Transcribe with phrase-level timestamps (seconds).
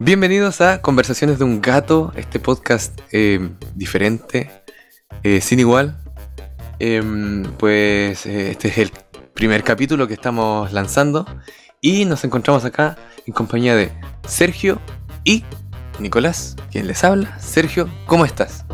[0.00, 4.50] Bienvenidos a Conversaciones de un Gato, este podcast eh, diferente,
[5.22, 5.96] eh, sin igual.
[6.80, 8.90] Em, pues eh, este es el
[9.34, 11.24] primer capítulo que estamos lanzando
[11.80, 13.92] y nos encontramos acá en compañía de
[14.26, 14.80] Sergio
[15.22, 15.44] y
[16.00, 17.38] Nicolás, quien les habla.
[17.38, 18.64] Sergio, ¿cómo estás?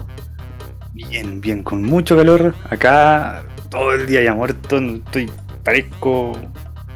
[0.94, 2.54] Bien, bien, con mucho calor.
[2.70, 4.78] Acá todo el día ya muerto.
[4.78, 5.30] Estoy,
[5.64, 6.32] parezco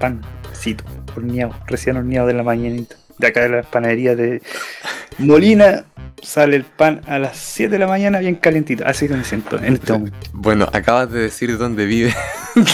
[0.01, 0.83] pancito,
[1.15, 2.97] horneado, recién horneado de la mañanita.
[3.19, 4.43] De acá de la panadería de
[5.19, 5.85] Molina
[6.23, 8.85] sale el pan a las 7 de la mañana bien calentito.
[8.87, 10.17] Así que me siento en este momento.
[10.33, 12.15] Bueno, acabas de decir dónde vive.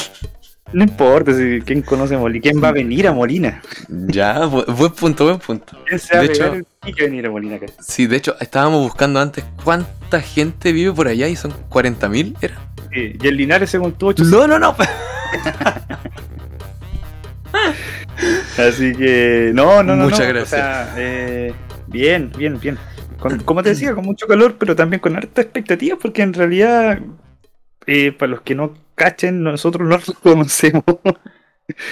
[0.72, 2.42] No importa si, quién conoce a Molina.
[2.42, 3.60] ¿Quién va a venir a Molina?
[3.88, 5.77] ya, bu- buen punto, buen punto.
[5.84, 7.66] ¿Quién se va a De hecho- pique a venir a Molina acá?
[7.80, 12.54] Sí, de hecho, estábamos buscando antes cuánta gente vive por allá y son 40.000, ¿era?
[12.92, 14.30] Sí, y el Linares según tú, 800.
[14.30, 14.77] No, no, no.
[18.56, 20.04] Así que, no, no, no.
[20.04, 20.46] Muchas no, gracias.
[20.46, 21.54] O sea, eh,
[21.86, 22.78] bien, bien, bien.
[23.19, 27.00] Con- como te decía, con mucho calor, pero también con harta expectativa, porque en realidad,
[27.86, 30.84] eh, para los que no cachen, nosotros no lo conocemos.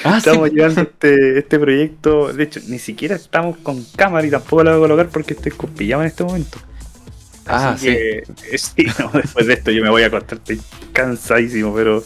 [0.03, 0.31] Ah, sí.
[0.31, 2.33] Estamos llevando este, este proyecto.
[2.33, 5.53] De hecho, ni siquiera estamos con cámara y tampoco la voy a colocar porque estoy
[5.53, 6.59] con pijama en este momento.
[7.47, 8.19] Ah, Así que,
[8.53, 10.61] eh, sí, no, después de esto yo me voy a acostar, estoy
[10.93, 12.05] cansadísimo, pero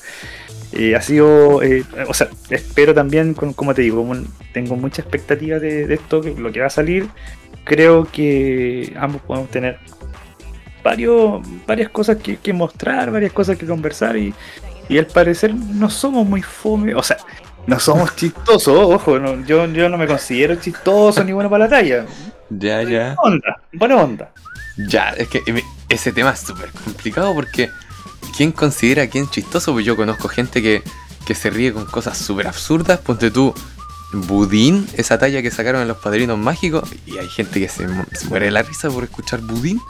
[0.73, 5.03] eh, ha sido, eh, o sea, espero también, con- como te digo, un- tengo mucha
[5.03, 7.09] expectativa de, de esto, que lo que va a salir.
[7.65, 9.79] Creo que ambos podemos tener
[10.83, 14.35] varios, varias cosas que, que mostrar, varias cosas que conversar y,
[14.89, 17.19] y al parecer no somos muy fome, o sea,
[17.67, 21.71] no somos chistosos, ojo, no, yo, yo no me considero chistoso ni bueno para la
[21.71, 22.07] talla.
[22.51, 23.15] Ya, ya.
[23.15, 24.31] Buena onda, buena onda.
[24.89, 27.69] Ya, es que eh, ese tema es súper complicado porque
[28.37, 29.73] ¿quién considera a quién chistoso?
[29.73, 30.83] Pues yo conozco gente que,
[31.27, 32.99] que se ríe con cosas súper absurdas.
[33.01, 33.55] Ponte tú,
[34.13, 36.89] Budín, esa talla que sacaron en los padrinos mágicos.
[37.07, 39.81] Y hay gente que se, mu- se muere de la risa por escuchar Budín.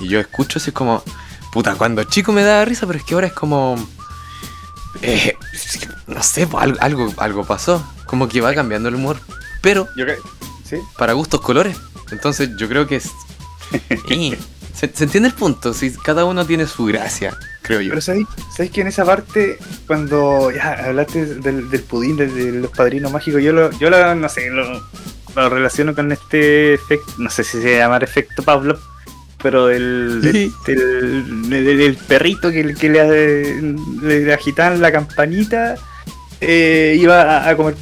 [0.00, 1.02] Y yo escucho así como,
[1.52, 3.76] puta, cuando chico me daba risa, pero es que ahora es como.
[5.02, 5.36] eh,
[6.06, 7.84] no sé, pues, algo, algo, algo pasó.
[8.06, 9.18] Como que va cambiando el humor.
[9.62, 9.88] Pero
[10.64, 10.76] ¿Sí?
[10.96, 11.76] para gustos colores.
[12.10, 13.10] Entonces yo creo que es...
[14.08, 14.38] Eh,
[14.78, 15.72] ¿Se, se entiende el punto?
[15.72, 17.90] Si cada uno tiene su gracia, creo yo.
[17.90, 22.52] Pero ¿sabéis, sabéis que en esa parte, cuando ya hablaste del, del pudín, de, de
[22.60, 24.82] los padrinos mágicos, yo lo, yo lo, no sé, lo,
[25.34, 28.78] lo relaciono con este efecto, no sé si se llama efecto Pablo,
[29.42, 30.52] pero el, Sí.
[30.66, 30.80] el,
[31.52, 33.62] el- el- el perrito que, que le,
[34.24, 35.76] le agitaban la campanita
[36.40, 37.76] eh, iba a, a comer.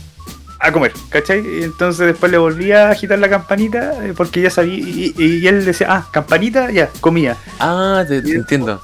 [0.66, 1.40] A comer, ¿cachai?
[1.60, 4.74] Y entonces después le volvía a agitar la campanita eh, porque ya sabía.
[4.74, 7.36] Y, y- y él decía, ah, campanita, ya, comía.
[7.60, 8.80] Ah, te, te entiendo.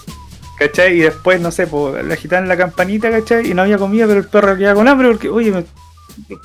[0.58, 0.98] ¿Cachai?
[0.98, 3.50] Y después, no sé, pues, le agitaban la campanita, ¿cachai?
[3.50, 5.64] Y no había comida, pero el perro quedaba con hambre porque, oye, me...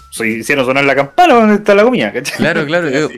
[0.09, 2.13] soy, hicieron sonar la campana, ¿dónde está la comida?
[2.13, 2.37] ¿cachai?
[2.37, 2.89] Claro, claro.
[2.89, 3.09] yo-.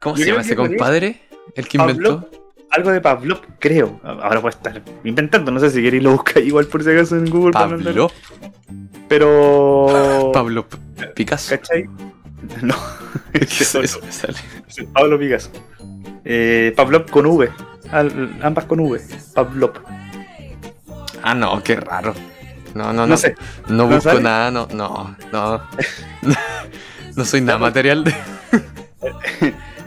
[0.00, 1.20] ¿Cómo Yo se llama ese compadre?
[1.54, 2.20] El que inventó.
[2.22, 2.40] Pavlov,
[2.72, 4.00] algo de Pavlov, creo.
[4.02, 7.30] Ahora puede estar inventando, no sé si queréis lo buscáis igual por si acaso en
[7.30, 7.52] Google.
[7.52, 8.10] Pablo.
[9.08, 10.30] Pero...
[10.34, 10.78] Pablo P-
[11.14, 11.56] Picasso.
[11.56, 11.88] ¿Cachai?
[12.60, 12.74] No.
[13.32, 14.36] Eso, eso me sale.
[14.68, 15.50] Es Pablo Picasso.
[16.26, 17.48] Eh, Pavlov con V.
[17.90, 19.00] Al- ambas con V.
[19.34, 19.72] Pavlov.
[21.22, 22.12] Ah, no, qué raro.
[22.74, 23.06] No, no, no.
[23.06, 23.34] No sé.
[23.68, 25.62] No ¿No busco nada, no, no, no.
[27.16, 28.14] no soy nada material de.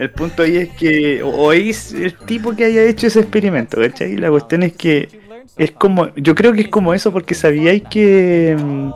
[0.00, 4.16] El punto ahí es que o, es el tipo que haya hecho ese experimento, ¿cachai?
[4.16, 5.08] La cuestión es que
[5.56, 8.90] es como, yo creo que es como eso porque sabíais que mm,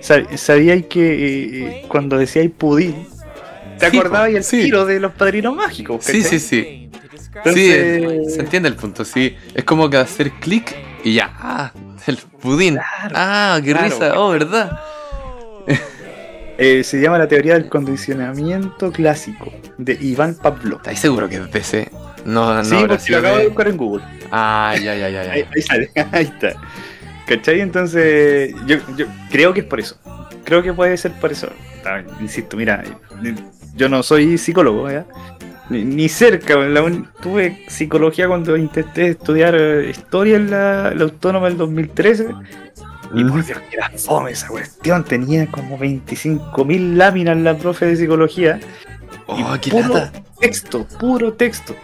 [0.00, 3.06] sab- sabíais que eh, cuando decíais pudín,
[3.78, 4.62] te Sí, acordabas po, el sí.
[4.62, 6.90] tiro de los padrinos mágicos, Sí, sí, sí.
[7.34, 9.36] Entonces- Sí, se entiende el punto, sí.
[9.54, 10.74] Es como que hacer clic
[11.04, 11.72] Y ya, ah,
[12.06, 12.74] el pudín.
[12.74, 13.86] Claro, ah, qué claro.
[13.88, 14.80] risa, oh, ¿verdad?
[16.62, 20.80] Eh, se llama la teoría del condicionamiento clásico de Iván Pavlov.
[20.80, 21.90] ¿Estás seguro que es ese?
[22.26, 24.04] No, no, sí, porque lo acabo de- de buscar en Google.
[24.30, 25.32] Ah, ya, ya, ya, ya.
[25.32, 26.52] Ahí, ahí sale, ahí está.
[27.30, 27.60] ¿Cachai?
[27.60, 29.96] Entonces, yo, yo creo que es por eso.
[30.42, 31.48] Creo que puede ser por eso.
[31.86, 32.82] Ah, insisto, mira,
[33.76, 35.06] yo no soy psicólogo, ¿ya?
[35.68, 36.56] Ni, ni cerca.
[36.56, 42.34] la un- tuve psicología cuando intenté estudiar eh, historia en la, la autónoma del 2013.
[43.14, 45.04] Y por Dios, que era fome esa cuestión.
[45.04, 48.58] Tenía como 25.000 láminas la profe de psicología.
[49.26, 50.20] Oh, qué puro lata.
[50.40, 51.76] texto, puro texto.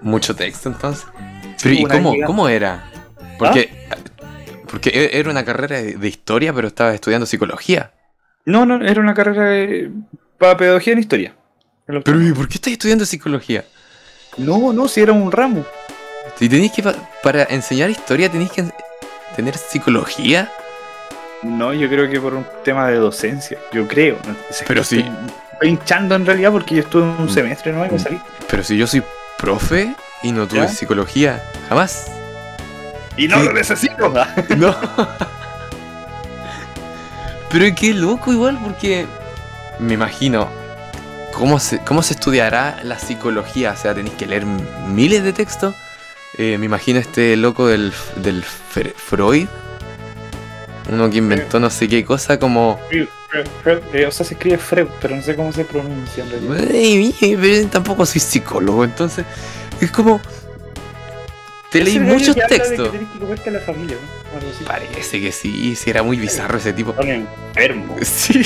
[0.00, 1.06] Mucho texto entonces.
[1.60, 2.84] Pero ¿y cómo, era?
[3.36, 3.70] Porque,
[4.72, 7.92] porque e- era una carrera de, historia, pero estaba estudiando psicología.
[8.44, 9.90] No, no, era una carrera de-
[10.38, 11.34] para pedagogía en historia.
[11.86, 13.64] Pero ¿y por qué estás estudiando psicología?
[14.38, 15.64] No, no, si era un ramo.
[16.38, 18.72] Si tenéis que, pa- para enseñar historia, tenéis que en-
[19.36, 20.50] tener psicología.
[21.42, 23.58] No, yo creo que por un tema de docencia.
[23.72, 24.16] Yo creo.
[24.66, 25.00] Pero sí.
[25.00, 25.12] Estoy,
[25.52, 27.28] estoy hinchando en realidad porque yo estuve un Mm.
[27.28, 27.84] semestre, ¿no?
[27.84, 28.18] Y me salí.
[28.48, 29.02] Pero si yo soy
[29.38, 30.68] profe y no tuve ¿Ya?
[30.68, 32.10] psicología, jamás.
[33.16, 33.44] Y no Sí.
[33.46, 34.12] lo necesito.
[34.56, 34.74] No.
[37.50, 39.06] Pero qué loco igual, porque
[39.78, 40.48] me imagino
[41.34, 43.72] cómo se, cómo se estudiará la psicología.
[43.72, 45.74] O sea, tenéis que leer miles de textos.
[46.38, 49.48] Eh, me imagino este loco del, del Fre- Freud.
[50.90, 52.80] Uno que inventó no sé qué cosa como...
[52.90, 53.06] Eh,
[54.06, 56.70] o sea, se escribe Freud, pero no sé cómo se pronuncia en realidad.
[56.70, 59.24] "Ey, mi- pero tampoco soy psicólogo, entonces
[59.80, 60.20] es como...
[61.72, 62.90] Te leí muchos que textos.
[64.66, 66.94] Parece que sí, sí, era muy bizarro ese tipo.
[66.94, 67.98] Son enfermos.
[68.06, 68.42] Sí.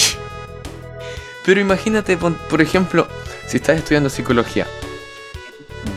[1.45, 3.07] Pero imagínate, por ejemplo,
[3.47, 4.67] si estás estudiando psicología.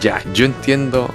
[0.02, 1.14] Ya, yo entiendo.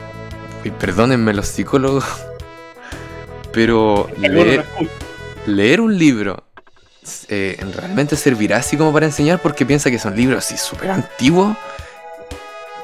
[0.63, 2.05] Y perdónenme los psicólogos.
[3.53, 4.65] Pero leer,
[5.47, 6.43] leer un libro
[7.29, 11.57] eh, realmente servirá así como para enseñar porque piensa que son libros así súper antiguos.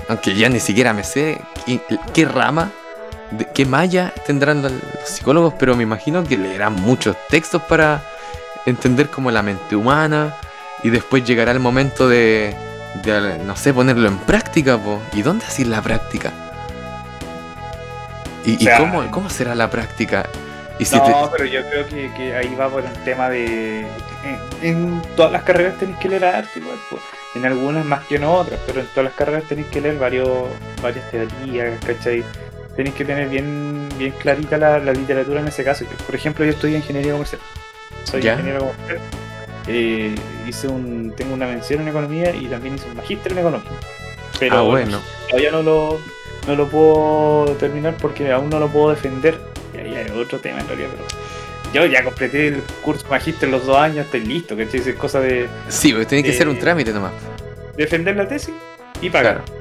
[0.08, 1.80] Aunque ya ni siquiera me sé qué,
[2.12, 2.72] qué rama,
[3.30, 4.72] de, qué malla tendrán los
[5.04, 8.02] psicólogos, pero me imagino que leerán muchos textos para
[8.66, 10.34] entender como la mente humana
[10.82, 12.54] y después llegará el momento de,
[13.04, 15.00] de, no sé, ponerlo en práctica, po.
[15.12, 16.30] ¿Y dónde hacer la práctica?
[18.44, 20.26] ¿Y, y O sea, cómo, cómo será la práctica?
[20.78, 23.80] Y si no, te- pero yo creo que, que ahí va por un tema de.
[24.24, 27.02] En, en todas las carreras tenéis que leer arte, igual, pues.
[27.34, 30.28] En algunas más que en otras, pero en todas las carreras tenéis que leer varios,
[30.82, 32.24] varias teorías, ¿cachai?
[32.76, 35.84] Tenéis que tener bien, bien clarita la, la literatura en ese caso.
[36.06, 37.40] Por ejemplo, yo estudié ingeniería comercial.
[38.04, 38.32] Soy Ya.
[38.32, 38.98] ingeniero comercial.
[39.66, 40.14] Eh,
[40.48, 43.70] hice un, tengo una mención en economía y también hice un magíster en economía.
[44.38, 45.00] Pero ah, bueno.
[45.28, 46.00] todavía no lo,
[46.46, 49.38] no lo puedo terminar porque aún no lo puedo defender.
[49.74, 51.06] Y ahí hay otro tema en realidad, pero
[51.72, 54.80] yo ya completé el curso magíster los dos años, estoy listo, ¿cachai?
[54.80, 57.12] Es cosa de Sí, porque tiene que ser un trámite nomás.
[57.76, 58.52] defender la tesis
[59.00, 59.42] y pagar.
[59.44, 59.60] Claro.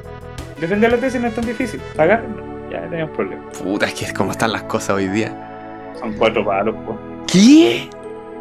[0.60, 2.24] Defender la tesis no es tan difícil, pagar,
[2.70, 3.58] ya tenemos problemas.
[3.58, 5.94] Puta, es que es como están las cosas hoy día.
[6.00, 6.98] Son cuatro palos, pues.
[7.32, 7.90] ¿Qué?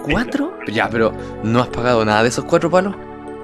[0.02, 0.54] ¿Cuatro?
[0.68, 2.94] Ya, pero ¿no has pagado nada de esos cuatro palos?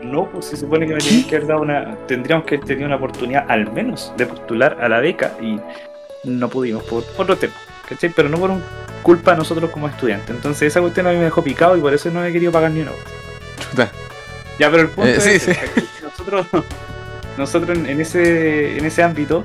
[0.02, 1.96] No, pues se supone que me que haber dado una.
[2.06, 5.58] Tendríamos que tener una oportunidad al menos de postular a la beca y
[6.24, 7.54] no pudimos por otro tema,
[7.88, 8.10] ¿cachai?
[8.14, 8.62] Pero no por un
[9.02, 10.30] culpa de nosotros como estudiantes.
[10.30, 12.70] Entonces esa cuestión a mí me dejó picado y por eso no he querido pagar
[12.70, 12.92] ni una.
[13.58, 13.90] Chuta.
[14.58, 16.46] Ya, pero el punto Eh, es sí, que nosotros,
[17.38, 19.44] nosotros en ese, en ese ámbito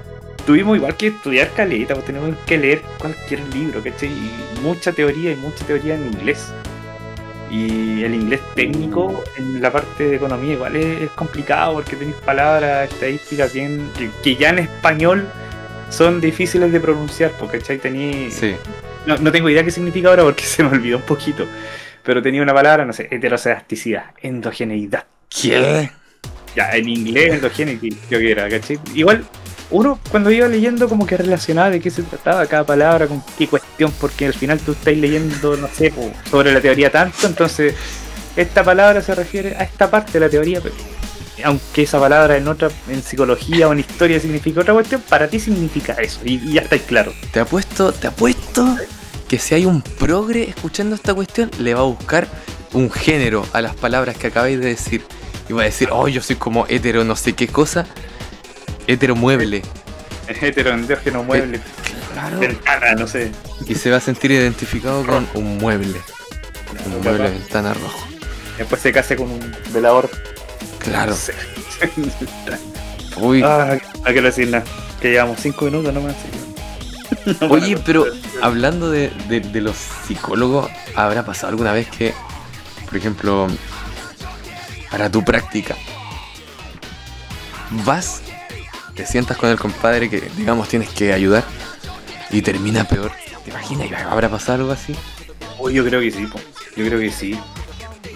[0.50, 4.10] tuvimos igual que estudiar caleta, pues tenemos que leer cualquier libro, ¿cachai?
[4.10, 6.52] Y mucha teoría y mucha teoría en inglés.
[7.52, 12.16] Y el inglés técnico en la parte de economía igual es, es complicado porque tenéis
[12.26, 15.28] palabras, estadísticas bien que, que ya en español
[15.92, 17.78] son difíciles de pronunciar, porque ¿cachai?
[17.78, 18.56] Tení, Sí.
[19.06, 21.46] no, no tengo idea qué significa ahora porque se me olvidó un poquito.
[22.02, 25.06] Pero tenía una palabra, no sé, heterosedasticidad, endogeneidad.
[25.30, 25.92] ¿Qué?
[26.56, 28.80] Ya, en inglés, endogeneity, creo que era, ¿cachai?
[28.96, 29.24] Igual,
[29.72, 33.48] uno cuando iba leyendo como que relacionaba de qué se trataba cada palabra, con qué
[33.48, 35.94] cuestión, porque al final tú estás leyendo, no sé,
[36.30, 37.76] sobre la teoría tanto, entonces
[38.36, 40.76] esta palabra se refiere a esta parte de la teoría, pero
[41.44, 45.40] aunque esa palabra en otra, en psicología o en historia significa otra cuestión, para ti
[45.40, 47.14] significa eso, y, y ya estáis claro.
[47.32, 48.78] Te apuesto, te apuesto
[49.30, 52.28] que si hay un progre escuchando esta cuestión, le va a buscar
[52.74, 55.04] un género a las palabras que acabáis de decir.
[55.48, 57.86] Y va a decir, oh, yo soy como hetero no sé qué cosa.
[58.92, 59.62] Hetero mueble.
[60.28, 61.60] Heteroendógeno mueble,
[62.14, 62.40] Claro.
[62.40, 63.32] ventana, no sé.
[63.68, 66.02] Y se va a sentir identificado con un mueble.
[66.86, 68.00] Un mueble de ventana rojo.
[68.58, 70.10] Después se case con un velador.
[70.80, 71.16] Claro.
[71.98, 72.08] No.
[73.28, 74.64] Uy, Ah, no quiero decir nada.
[75.00, 76.16] Que llevamos 5 minutos nomás.
[76.16, 77.38] sí.
[77.50, 78.06] Oye, pero
[78.42, 79.76] hablando de, de- de los
[80.08, 82.14] psicólogos, ¿habrá pasado alguna vez que,
[82.86, 83.48] por ejemplo,
[84.92, 85.76] para tu práctica,
[87.86, 88.22] vas,
[89.00, 91.46] te sientas con el compadre que, digamos, tienes que ayudar
[92.32, 93.12] y termina peor?
[93.46, 94.04] ¿Te imaginas?
[94.04, 94.94] ¿Habrá pasado algo así?
[95.58, 96.38] Uy, yo creo que sí, po.
[96.76, 97.38] Yo creo que sí.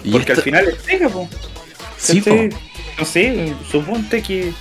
[0.02, 1.26] Y Porque al final es pega, po.
[1.96, 2.22] Sí.
[2.98, 4.52] No sé, suponte que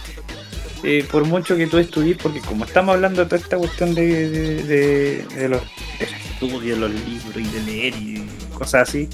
[0.84, 4.30] eh, por mucho que tú estudies, porque como estamos hablando de toda esta cuestión de,
[4.30, 5.62] de, de- de los
[6.00, 8.26] del estudio, los libros y de leer y
[8.58, 9.10] cosas así,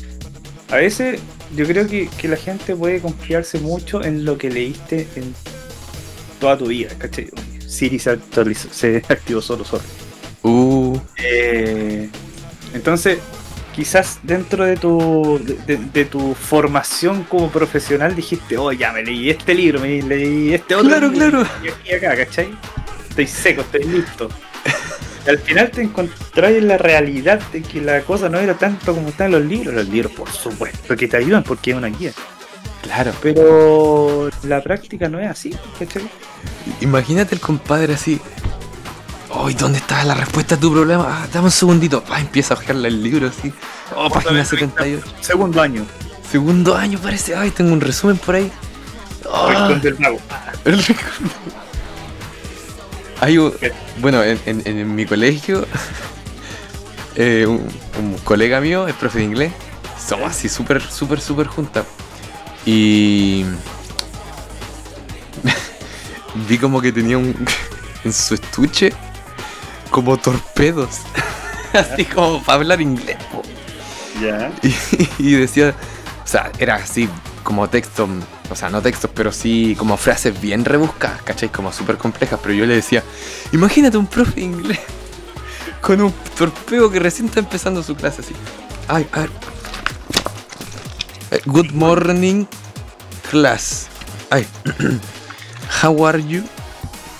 [0.69, 1.19] a veces
[1.55, 5.33] yo creo que, que la gente puede confiarse mucho en lo que leíste en
[6.39, 7.29] toda tu vida, ¿cachai?
[7.67, 9.84] Siri se, actualizó, se activó solo, solo.
[10.43, 12.10] Uh, Eh,
[12.74, 13.19] entonces,
[13.75, 19.53] quizás dentro de tu, de, tu formación como profesional dijiste, oh, ya me leí este
[19.53, 20.88] libro, me leí este otro.
[20.89, 21.50] Claro, libro, claro.
[21.63, 22.50] Y aquí acá, ¿cachai?
[23.10, 24.29] Estoy seco, estoy listo.
[25.25, 28.96] Y al final te encontrás en la realidad de que la cosa no era tanto
[28.96, 29.74] como están los libros.
[29.74, 32.13] Los libros, por supuesto, que te ayudan porque es una guía.
[32.89, 33.13] Claro.
[33.22, 36.10] Pero la práctica no es así, ¿cachai?
[36.81, 38.19] Imagínate el compadre así.
[39.43, 41.05] Uy, ¿dónde está la respuesta a tu problema?
[41.08, 42.03] Ah, dame un segundito.
[42.10, 43.53] Ah, empieza a bajarle el libro así.
[43.96, 45.05] Oh, página 78.
[45.22, 45.86] Segundo año,
[46.31, 47.36] Segundo año parece.
[47.36, 48.51] Ay, tengo un resumen por ahí.
[49.31, 50.17] Ah, Rincón del Mago.
[50.65, 50.84] el.
[53.22, 53.53] Hay un-
[54.00, 55.67] bueno, en, en- en mi colegio,
[57.15, 57.67] eh, un,
[58.00, 59.53] un colega mío es profe de inglés.
[60.08, 61.86] Somos así súper, súper, súper juntas.
[62.71, 63.45] Y
[66.47, 67.35] vi como que tenía un
[68.03, 68.93] en su estuche
[69.89, 70.99] como torpedos.
[71.73, 73.17] así como para hablar inglés.
[74.21, 74.51] Ya.
[74.61, 74.75] Y,
[75.17, 75.73] y decía,
[76.23, 77.09] o sea, era así
[77.43, 78.07] como texto,
[78.51, 81.49] o sea, no textos, pero sí como frases bien rebuscadas, ¿cachai?
[81.49, 83.03] Como súper complejas, pero yo le decía,
[83.51, 84.79] imagínate un profe de inglés
[85.81, 88.35] con un torpeo que recién está empezando su clase así.
[88.88, 89.29] Ay, a ver.
[91.45, 92.45] Good morning,
[93.29, 93.88] class.
[94.31, 94.45] Ay.
[95.81, 96.43] How are you?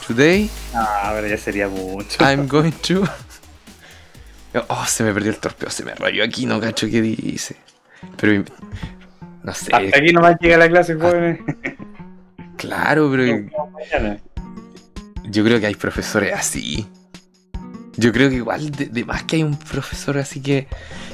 [0.08, 2.18] Today Ah, pero ya sería mucho.
[2.24, 3.04] I'm going to.
[4.68, 7.56] Oh, se me perdió el torpeo, se me rayó aquí, no cacho qué dice.
[8.18, 8.44] Pero.
[9.44, 11.39] No sé, Hasta aquí nomás llega la clase, jóvenes.
[12.58, 13.25] claro, pero
[15.25, 16.88] yo creo que hay profesores así.
[17.96, 20.68] Yo creo que igual, de, de más que hay un profesor así que,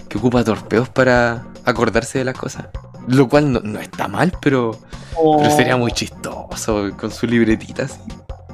[0.07, 2.67] que ocupa torpeos para acordarse de las cosas.
[3.07, 4.77] Lo cual no, no está mal, pero,
[5.37, 7.99] pero sería muy chistoso con su libretita así.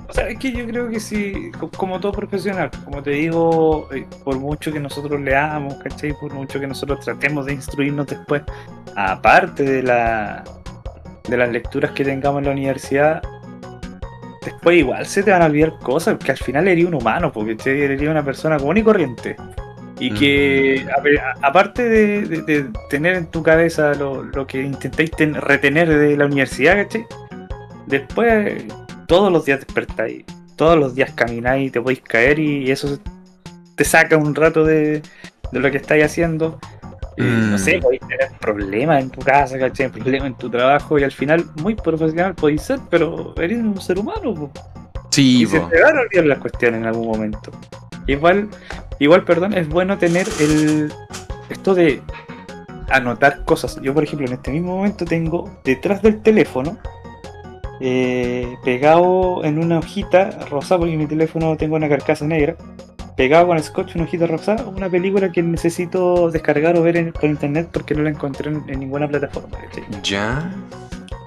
[0.10, 3.88] O sea, es que yo creo que sí, co- como todo profesional, como te digo,
[3.94, 6.14] eh, por mucho que nosotros leamos, ¿cachai?
[6.20, 8.42] Por mucho que nosotros tratemos de instruirnos después,
[8.98, 10.44] aparte de, la,
[11.30, 13.22] de las lecturas que tengamos en la universidad,
[14.44, 17.56] después igual se te van a olvidar cosas, que al final eres un humano, porque
[17.66, 19.38] eres una persona común y corriente.
[20.02, 24.48] Y que, a ver, a- aparte de, de- de tener en tu cabeza lo, lo
[24.48, 27.06] que intentáis ten- retener de la universidad, ¿cachai?
[27.88, 28.64] Después,
[29.08, 33.00] todos los días despertáis, todos los días camináis y te podéis caer y eso
[33.76, 35.02] te saca un rato de,
[35.52, 36.60] de lo que estáis haciendo.
[37.18, 37.52] Mm.
[37.52, 39.90] No sé, podéis tener problemas en tu casa, ¿cachai?
[39.90, 44.00] Problemas en tu trabajo y al final, muy profesional podéis ser, pero eres un ser
[44.00, 44.34] humano.
[44.34, 44.52] po.
[45.10, 47.52] Sí, Y se te van a olvidar las cuestiones en algún momento.
[48.08, 48.50] Igual,
[49.00, 50.92] igual, perdón, es bueno tener el
[51.50, 52.02] esto de
[52.90, 53.80] anotar cosas.
[53.82, 56.78] Yo, por ejemplo, en este mismo momento tengo detrás del teléfono,
[57.80, 62.56] eh, pegado en una hojita rosada, porque en mi teléfono tengo una carcasa negra,
[63.18, 67.26] pegado con scotch una hojita rosada, una película que necesito descargar o ver en- por
[67.26, 69.58] internet porque no la encontré en, en ninguna plataforma.
[70.04, 70.52] Ya.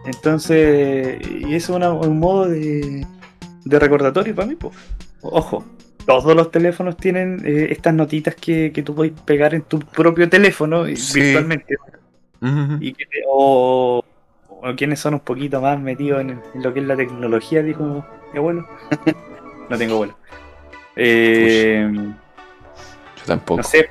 [0.06, 3.06] Entonces, y eso es un modo de,
[3.64, 4.54] de recordatorio para mí.
[4.54, 4.70] po.
[5.22, 5.64] Ojo,
[6.06, 10.28] todos los teléfonos tienen eh, estas notitas que, que tú puedes pegar en tu propio
[10.28, 11.20] teléfono eh, Sí.
[11.20, 11.76] virtualmente.
[12.80, 14.04] Y que te- o,
[14.48, 18.04] o quienes son un poquito más metidos en, en lo que es la tecnología, dijo
[18.32, 18.66] mi abuelo.
[19.70, 20.16] no tengo abuelo.
[20.96, 21.90] Eh,
[23.26, 23.58] tampoco.
[23.58, 23.88] no sé,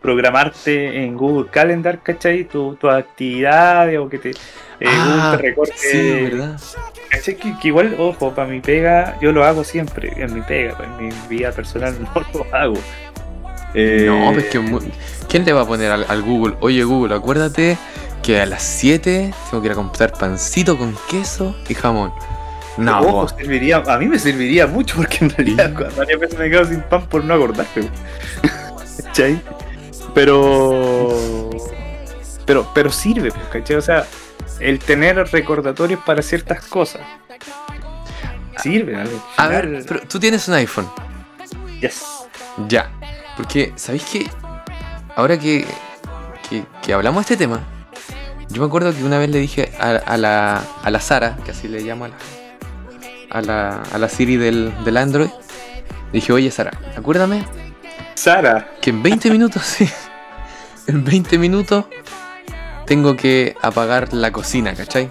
[0.00, 2.44] programarte en Google Calendar, ¿cachai?
[2.44, 4.34] Tu- Tus actividades o que te, eh,
[4.86, 5.74] Ah, Google te recorte.
[5.76, 6.60] Sí, ¿verdad?
[7.10, 7.36] ¿Cachai?
[7.36, 10.12] Que, que igual, ojo, para mi pega, yo lo hago siempre.
[10.16, 12.74] En mi pega, pa' en mi vida personal no lo hago.
[13.74, 14.60] Eh, No, pues que
[15.28, 16.54] ¿quién le va a poner al, al Google?
[16.60, 17.76] Oye Google, acuérdate
[18.22, 22.12] que a las 7 tengo que ir a comprar pancito con queso y jamón.
[22.76, 26.64] No, ojo, serviría, a mí me serviría mucho porque en realidad varias veces me quedo
[26.64, 27.88] sin pan por no acordarme.
[29.04, 29.40] ¿Cachai?
[30.14, 31.50] Pero.
[32.46, 33.76] Pero, pero sirve, pues, ¿cachai?
[33.76, 34.04] O sea,
[34.60, 37.00] el tener recordatorios para ciertas cosas.
[38.62, 40.88] Sirve, a final- ver, pero tú tienes un iPhone.
[41.80, 42.04] Yes.
[42.68, 42.90] Ya.
[43.36, 44.26] Porque, ¿sabéis qué?
[45.16, 45.64] Ahora que,
[46.48, 47.60] que, que hablamos de este tema,
[48.48, 51.50] yo me acuerdo que una vez le dije a, a la, a la Sara, que
[51.50, 52.14] así le llamo a la,
[53.34, 55.28] a la, a la Siri del, del Android,
[56.12, 57.44] dije, oye Sara, acuérdame
[58.14, 58.70] Sara.
[58.80, 59.88] que en 20 minutos, sí,
[60.86, 61.84] en 20 minutos
[62.86, 65.10] tengo que apagar la cocina, ¿cachai?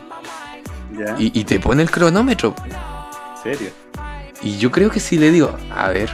[1.18, 2.56] Y, y te pone el cronómetro.
[2.66, 3.72] ¿En serio?
[4.42, 6.10] Y yo creo que si le digo, a ver,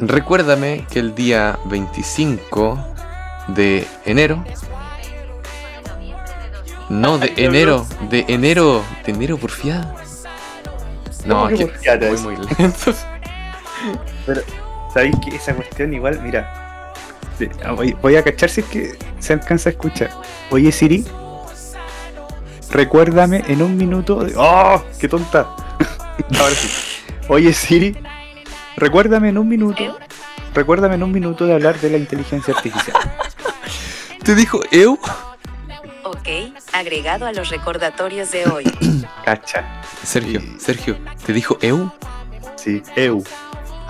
[0.00, 2.78] recuérdame que el día 25
[3.48, 4.44] de enero,
[6.88, 9.94] no, de enero, de enero, de enero por fiada.
[11.28, 12.22] No, ¿Cómo que es?
[12.22, 12.92] muy lento.
[14.92, 16.92] ¿Sabéis que esa cuestión igual, mira,
[17.64, 20.10] ah, voy, voy a cachar si es que se alcanza a escuchar.
[20.50, 21.04] Oye Siri,
[22.70, 24.24] recuérdame en un minuto.
[24.24, 24.82] de- ¡Oh!
[24.98, 25.42] ¡Qué tonta!
[26.40, 26.68] Ahora sí.
[27.28, 27.96] Oye Siri,
[28.76, 29.98] recuérdame en un minuto.
[30.54, 32.96] Recuérdame en un minuto de hablar de la inteligencia artificial.
[34.24, 34.98] Te dijo Eu.
[36.08, 36.26] Ok,
[36.72, 38.64] agregado a los recordatorios de hoy.
[39.26, 39.82] Cacha.
[40.02, 40.56] Sergio, Sí.
[40.58, 40.96] Sergio,
[41.26, 41.90] te dijo Eu.
[42.56, 43.22] Sí, eu.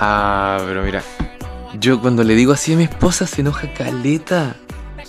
[0.00, 1.00] Ah, pero mira,
[1.78, 4.56] yo cuando le digo así a mi esposa se enoja caleta.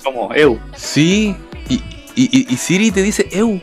[0.03, 0.59] Como eu.
[0.75, 1.35] Sí,
[1.67, 1.75] y,
[2.15, 3.59] y, y- y Siri te dice Eu.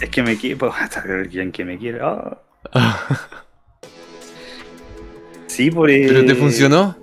[0.00, 0.56] Es que me quiere.
[0.80, 1.98] Hasta alguien que me quiere.
[2.02, 2.38] ah.
[5.46, 6.96] Sí, por Pero te eh, funcionó.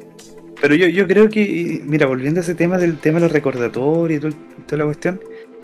[0.59, 4.19] Pero yo, yo creo que, mira, volviendo a ese tema del tema de los recordatorios
[4.19, 4.33] y todo
[4.67, 5.21] toda la cuestión,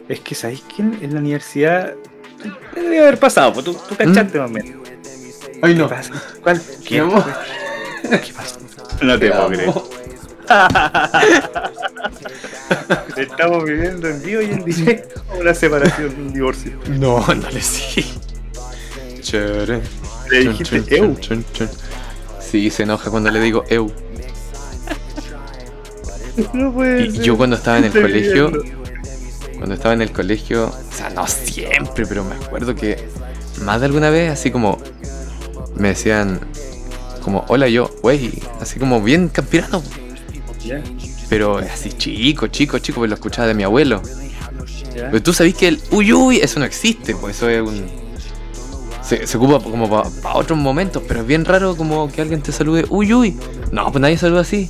[0.10, 1.94] es que sabéis que en, en la universidad
[2.74, 4.72] te debe haber pasado, pues tú, tú cachaste más o menos.
[5.62, 6.12] Ay, ¿Qué pasa?
[6.44, 6.62] ¿Cuál?
[6.86, 7.24] ¿Qué, amor.
[8.04, 8.58] ¿Qué pasa?
[9.02, 9.74] No te puedo creer.
[13.18, 16.72] Estamos viviendo en vivo y en directo una separación, un divorcio.
[16.90, 18.06] No, no le sí.
[19.22, 19.82] Charan,
[20.30, 21.16] Le dijiste chun, eu.
[21.16, 21.70] chun, chun, chun.
[22.40, 23.92] Sí, se enoja cuando le digo Eu.
[26.54, 27.22] No puede Y ser.
[27.24, 28.52] yo cuando estaba en el Estoy colegio.
[29.58, 33.08] Cuando estaba en el colegio, o sea, no siempre, pero me acuerdo que
[33.64, 34.78] más de alguna vez, así como
[35.76, 36.40] me decían,
[37.22, 38.32] como, hola yo, güey,
[38.62, 39.84] así como bien campirano,
[41.30, 44.02] pero así chico, chico, chico, pues lo escuchaba de mi abuelo.
[44.94, 47.86] Pero tú sabés que el uy uy, eso no existe, pues eso es un.
[49.04, 52.52] Se, se ocupa como para otros momentos, pero es bien raro como que alguien te
[52.52, 53.38] salude uy uy.
[53.72, 54.70] No, pues nadie saluda así.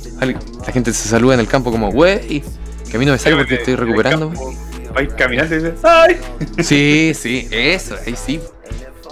[0.66, 2.42] La gente se saluda en el campo como wey,
[2.88, 4.32] que a mí no me sale porque estoy recuperando.
[4.98, 6.18] Vais caminando y dices, ¡ay!
[6.60, 8.40] Sí, sí, eso, ahí sí.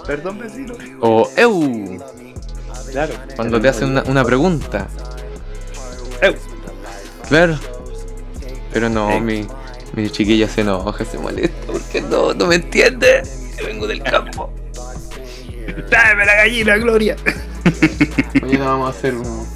[0.05, 0.73] Perdón, vecino.
[0.99, 1.97] O eu,
[2.91, 3.13] Claro.
[3.37, 4.87] cuando te hacen una, una pregunta.
[6.21, 6.35] Eu.
[7.29, 7.57] Claro.
[8.73, 9.21] Pero no, Eh.
[9.21, 9.47] mi,
[9.93, 13.23] mi chiquilla se enoja, se molesta porque no, no me entiende.
[13.57, 14.51] Que vengo del campo.
[15.89, 17.15] ¡Dame la gallina, Gloria!
[18.41, 19.47] Mañana vamos a hacer un,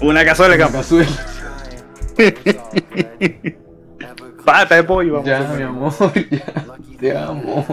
[0.00, 0.78] Una cazuela de campo.
[0.78, 1.26] cazuela.
[4.48, 5.26] Pata de pollo, vamos.
[5.28, 5.92] Ya, mi amor,
[6.30, 6.44] ya.
[6.98, 7.66] Te amo.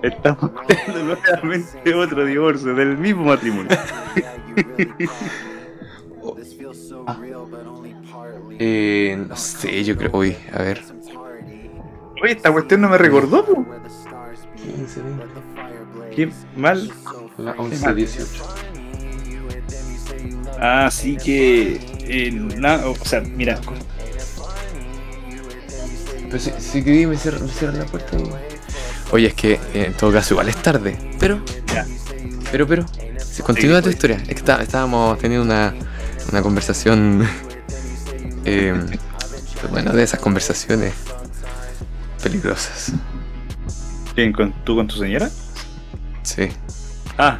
[0.00, 3.76] Estamos viendo nuevamente otro divorcio del mismo matrimonio.
[8.58, 10.10] Eh, no sé, yo creo.
[10.12, 10.80] Uy, a ver.
[12.22, 13.66] Oye, esta cuestión no me recordó, po.
[14.56, 16.90] 15, 20, Qué mal.
[17.38, 18.44] la 11, 18.
[20.60, 21.80] Así que.
[22.06, 23.58] eh, na- o sea, mira.
[26.32, 27.46] Pero si, si quería me cierran,
[27.78, 28.16] la puerta.
[28.16, 28.30] y-
[29.12, 30.96] Oye, es que eh, en todo caso igual es tarde.
[31.20, 31.86] Pero, Ya.
[32.50, 32.86] pero, pero.
[33.18, 34.16] Si continúa tu historia.
[34.16, 35.74] Es que está- estábamos teniendo una,
[36.30, 37.28] una conversación.
[38.46, 38.74] eh,
[39.70, 40.94] bueno, de esas conversaciones
[42.22, 42.92] peligrosas.
[44.14, 45.28] ¿Quién, con, ¿Tú con tu señora?
[46.22, 46.48] Sí.
[47.18, 47.38] Ah.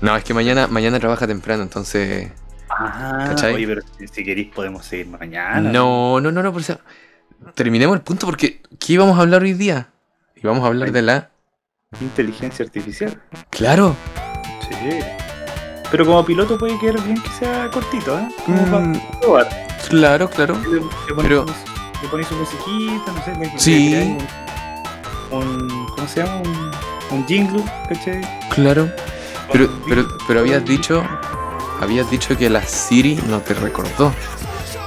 [0.00, 2.30] No, es que mañana, mañana trabaja temprano, entonces.
[2.70, 3.54] Ah, ¿Cachai?
[3.54, 5.60] oye, pero si- si queréis podemos seguir mañana.
[5.72, 6.78] No, no, no, no, por eso.
[7.54, 9.88] Terminemos el punto porque ¿qué íbamos a hablar hoy día?
[10.36, 11.30] Íbamos a hablar de la.
[12.00, 13.20] Inteligencia artificial.
[13.50, 13.96] Claro.
[14.68, 15.00] Sí.
[15.90, 18.28] Pero como piloto puede quedar bien que sea cortito, ¿eh?
[18.44, 18.70] Como Mm.
[18.70, 19.66] para probar.
[19.88, 20.54] Claro, claro.
[20.64, 21.46] Le, le pones Pero-
[22.02, 24.18] le pones su musiquita, no sé, le, Sí.
[25.30, 26.36] Un, un- ¿Cómo se llama?
[26.42, 26.70] Un,
[27.18, 28.20] un jingle, ¿cachai?
[28.54, 28.90] Claro.
[29.50, 31.02] Pero, pero, pero habías dicho.
[31.80, 34.12] Habías dicho que la Siri no te recordó.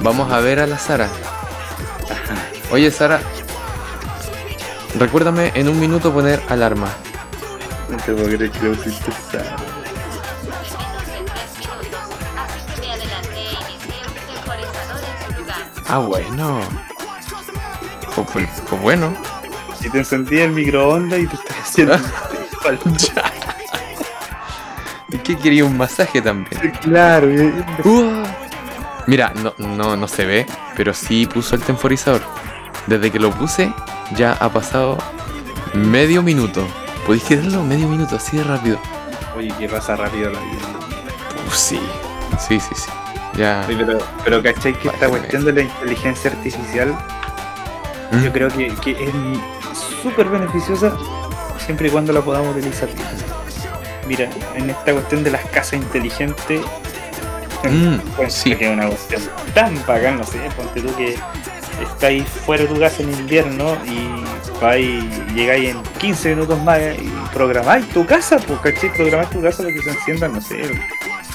[0.02, 1.10] Vamos a ver a la Sara.
[2.72, 3.20] Oye, Sara.
[4.98, 6.90] Recuérdame en un minuto poner alarma.
[7.90, 9.56] No te puedo creer que lo pusiste esa-
[15.88, 16.62] Ah, bueno.
[18.16, 19.14] Pues, pues- pues bueno.
[19.82, 21.96] Y te encendí el microondas y te estoy haciendo.
[22.62, 22.80] igual.
[25.24, 26.72] qué quería un masaje también?
[26.82, 27.54] Claro, y-
[27.84, 28.24] Uh.
[29.08, 32.22] Mira, no, no, no se ve, pero sí puso el temporizador.
[32.88, 33.72] Desde que lo puse,
[34.15, 34.98] ya ha pasado
[35.74, 36.65] medio minuto.
[37.06, 37.63] ¿Podéis creerlo?
[37.63, 38.80] Medio minuto, así de rápido.
[39.38, 40.60] Oye, que pasa rápido la vida.
[41.48, 41.80] Uf, sí,
[42.48, 42.89] sí, sí, sí.
[43.36, 43.63] Ya.
[43.67, 46.94] Sí, pero, pero ¿cachai que esta cuestión de la inteligencia artificial
[48.12, 48.24] ¿Mm?
[48.24, 49.10] yo creo que, que es
[50.04, 50.91] súper beneficiosa
[51.65, 52.89] siempre y cuando la podamos utilizar.
[54.06, 56.62] Mira, en esta cuestión de las casas inteligentes,
[57.63, 58.56] Mm, pues, sí.
[58.56, 59.22] que es una cuestión
[59.54, 61.15] tan bacán, no sé, ponte tú que
[61.84, 64.24] estáis fuera de tu casa en invierno y
[64.62, 68.94] vais, llegáis en 15 minutos más y programáis tu casa, pues, ¿cachai?
[68.94, 70.62] Programáis tu casa para que se enciendan, no sé,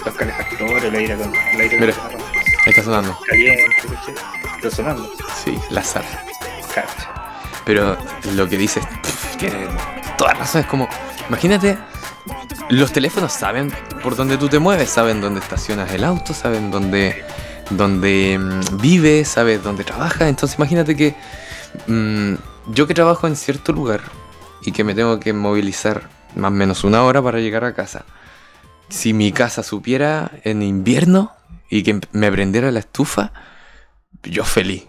[0.05, 1.93] los calefactores, el aire, con, el aire Mira.
[1.93, 2.27] acondicionado
[2.67, 3.19] Está sonando.
[3.27, 4.15] caliente, ¿cachai?
[4.57, 5.11] Está sonando,
[5.45, 6.05] Sí, la sal.
[6.75, 7.11] cacha.
[7.65, 7.97] Pero
[8.35, 8.85] lo que dices
[9.39, 9.67] tiene
[10.17, 10.61] toda razón.
[10.63, 10.89] Es como,
[11.29, 11.77] imagínate,
[12.71, 17.25] los teléfonos saben por dónde tú te mueves, saben dónde estacionas el auto, saben dónde,
[17.71, 20.29] dónde mm, vives, sabes dónde trabajas.
[20.29, 21.15] Entonces imagínate que
[21.87, 22.35] mm,
[22.69, 24.03] yo que trabajo en cierto lugar
[24.63, 28.05] y que me tengo que movilizar más o menos una hora para llegar a casa.
[28.89, 31.33] Si mi casa supiera en invierno
[31.69, 33.33] y que me prendiera la estufa,
[34.23, 34.85] yo feliz.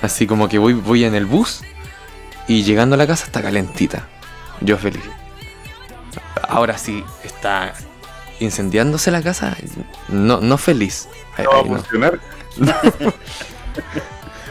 [0.00, 1.62] Así como que voy, voy en el bus
[2.48, 4.08] y llegando a la casa está calentita.
[4.60, 5.02] Yo feliz.
[6.48, 7.74] Ahora sí está
[8.40, 9.56] incendiándose la casa,
[10.08, 11.08] no, no feliz.
[11.36, 11.76] Ay, No va a no.
[11.76, 12.20] funcionar.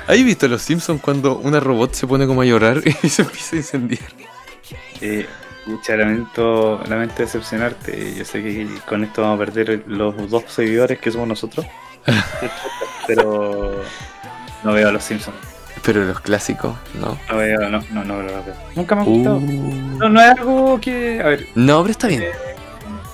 [0.07, 3.55] ¿Has visto los Simpsons cuando una robot se pone como a llorar y se empieza
[3.55, 4.01] a incendiar?
[5.01, 5.27] Eh,
[5.87, 8.15] lamento, lamento decepcionarte.
[8.15, 11.65] Yo sé que con esto vamos a perder los dos seguidores que somos nosotros.
[13.07, 13.83] Pero
[14.63, 15.35] no veo a los Simpsons.
[15.83, 17.17] Pero los clásicos, ¿no?
[17.29, 18.55] No veo, no, no, no, no, veo.
[18.75, 19.35] Nunca me han gustado.
[19.37, 19.97] Uh.
[19.97, 21.21] No, no es algo que.
[21.23, 22.23] A ver, No, pero está bien.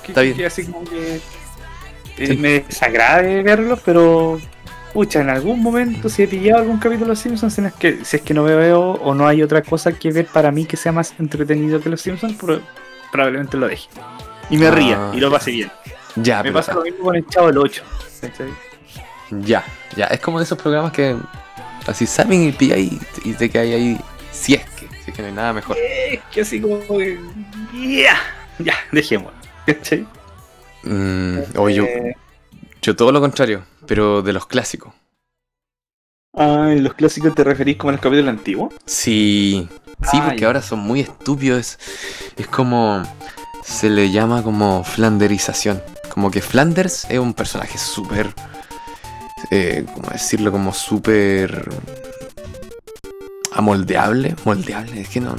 [0.06, 0.36] Que, Está bien.
[0.38, 1.16] que así como que.
[1.16, 1.22] eh,
[2.28, 2.38] Sí.
[2.38, 4.40] Me desagrade verlos, pero.
[4.94, 8.16] Pucha, en algún momento si he pillado algún capítulo de los Simpsons, en que, si
[8.16, 10.94] es que no veo o no hay otra cosa que ver para mí que sea
[10.94, 12.62] más entretenido que los Simpsons, pro-
[13.12, 13.90] probablemente lo deje.
[14.50, 14.72] Y me Ah.
[14.72, 15.70] ría y lo pase bien.
[16.16, 17.84] Ya, Me pero- pasa lo mismo con el Chavo del 8.
[18.22, 18.48] ¿cachai?
[19.42, 19.66] ya,
[19.98, 20.06] ya.
[20.06, 21.18] Es como de esos programas que
[21.88, 24.00] así saben y pilla y, y te quedas ahí.
[24.32, 25.76] Si es que, si es que no hay nada mejor.
[25.78, 27.20] Es que así como que.
[27.74, 28.18] Ya,
[28.60, 29.38] ya, dejémoslo.
[29.66, 30.08] ¿Cachai?
[30.84, 32.16] Mm, o yo, Eh,
[32.82, 34.94] yo todo lo contrario, pero de los clásicos.
[36.38, 38.74] Ah, ¿y los clásicos te referís como a los capítulos antiguos?
[38.86, 39.68] Sí,
[40.12, 40.48] sí, Ah, porque ya.
[40.48, 41.60] ahora son muy estúpidos.
[41.60, 41.80] Es,
[42.38, 43.04] es como.
[43.64, 45.82] Se le llama como flanderización.
[46.10, 48.34] Como que Flanders es un personaje súper.
[49.50, 50.52] Eh, ¿Cómo decirlo?
[50.52, 51.68] Como súper.
[53.54, 54.36] Amoldeable.
[54.44, 55.36] Moldeable, es que no.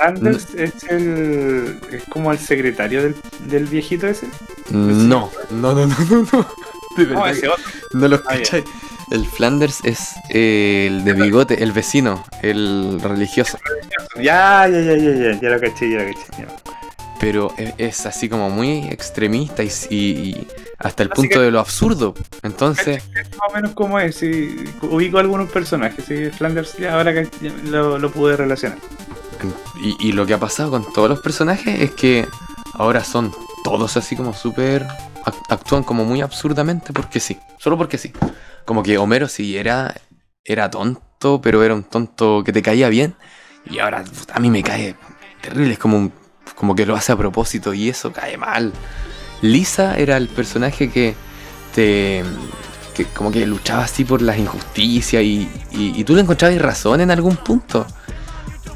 [0.00, 1.78] Anders es el.
[1.92, 3.16] es como el secretario del,
[3.48, 4.26] del viejito ese.
[4.70, 6.26] No, no, no, no, no.
[6.32, 6.46] no.
[6.96, 7.64] De No, verdad ese otro.
[7.94, 8.64] no lo Ah, escucháis.
[9.10, 13.58] El Flanders es eh, el de bigote, el vecino, el religioso.
[14.16, 16.26] Ya, ya, ya, ya, ya, ya lo caché, ya lo caché.
[16.38, 16.46] ya.
[17.20, 21.44] pero e- es así como muy extremista y, y- y hasta el Así punto que-
[21.44, 22.14] de lo absurdo.
[22.42, 27.12] Entonces, Es más o menos como es, sí, ubico algunos personajes, sí, Flanders, ya ahora
[27.12, 27.28] que
[27.64, 28.78] lo, lo pude relacionar.
[30.00, 32.26] Y, lo que ha pasado con todos los personajes es que
[32.74, 34.86] ahora son todos así como súper...
[35.24, 38.12] ac- actúan como muy absurdamente porque sí, solo porque sí.
[38.64, 39.94] Como que Homero sí era,
[40.44, 43.14] era tonto, pero era un tonto que te caía bien.
[43.68, 44.96] Y ahora a mí me cae
[45.42, 46.12] terrible, es como, un-
[46.54, 48.72] como que lo hace a propósito y eso cae mal.
[49.42, 51.14] Lisa era el personaje que
[51.74, 52.24] te...
[53.14, 57.10] Como que luchaba así por las injusticias y, y, y tú le encontrabas razón en
[57.10, 57.86] algún punto.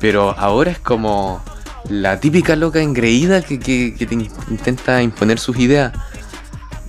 [0.05, 1.43] Pero ahora es como
[1.89, 5.95] la típica loca engreída que, que- que te in- intenta imponer sus ideas.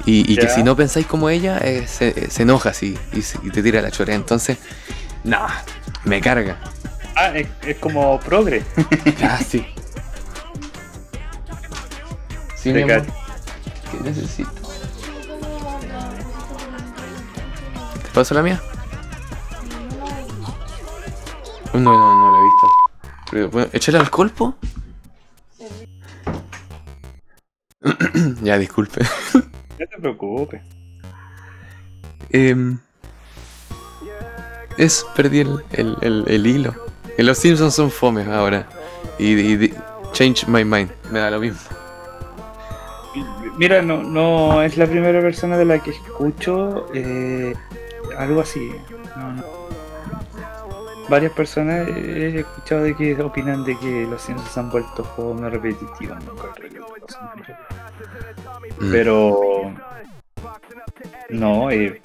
[0.05, 3.39] Y, y que si no pensáis como ella, eh, se, se enoja así y, se-
[3.41, 4.15] y te tira la chorea.
[4.15, 4.57] Entonces,
[5.23, 5.39] no,
[6.03, 6.57] me carga.
[7.15, 8.65] Ah, es, es como progre.
[9.23, 9.65] Ah, sí.
[12.57, 13.05] Sí, mi amor.
[13.91, 14.51] ¿Qué necesito?
[18.03, 18.61] ¿Te paso la mía?
[21.73, 22.67] No, no, no la he visto.
[23.35, 24.55] Pero, bueno, ¿Échale alcohol, po?
[28.41, 29.01] ya, disculpe.
[29.33, 29.41] No
[29.77, 30.61] te preocupes.
[32.29, 32.79] Em,
[34.77, 36.75] es, perdí el, el, el- el hilo.
[37.17, 38.69] Los Simpsons son fomes ahora.
[39.19, 39.73] Y, y- y-
[40.13, 40.89] change my mind.
[41.11, 41.59] Me da lo mismo.
[43.57, 47.53] Mira, no, no es la primera persona de la que escucho eh,
[48.17, 48.71] algo así.
[49.17, 49.64] No, no.
[51.09, 55.39] Varias personas he escuchado de que opinan de que los Simpsons se han vuelto juegos
[55.39, 56.17] muy repetitivos.
[58.79, 58.91] Mm.
[58.91, 59.73] Pero
[61.29, 62.01] no, eh,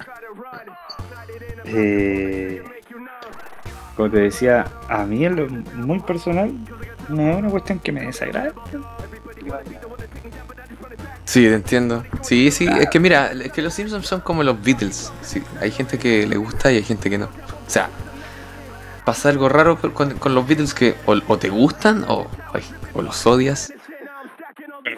[1.64, 2.62] eh,
[3.96, 6.52] como te decía, a mí en lo muy personal
[7.08, 8.52] no es una cuestión que me desagrade.
[11.24, 12.04] Sí, te entiendo.
[12.22, 15.12] Sí, sí, es que mira, es que los Simpsons son como los Beatles.
[15.22, 17.26] Sí, hay gente que le gusta y hay gente que no.
[17.26, 17.88] O sea,
[19.10, 22.62] pasa algo raro con, con los Beatles que o, o te gustan o, ay,
[22.94, 23.72] o los odias.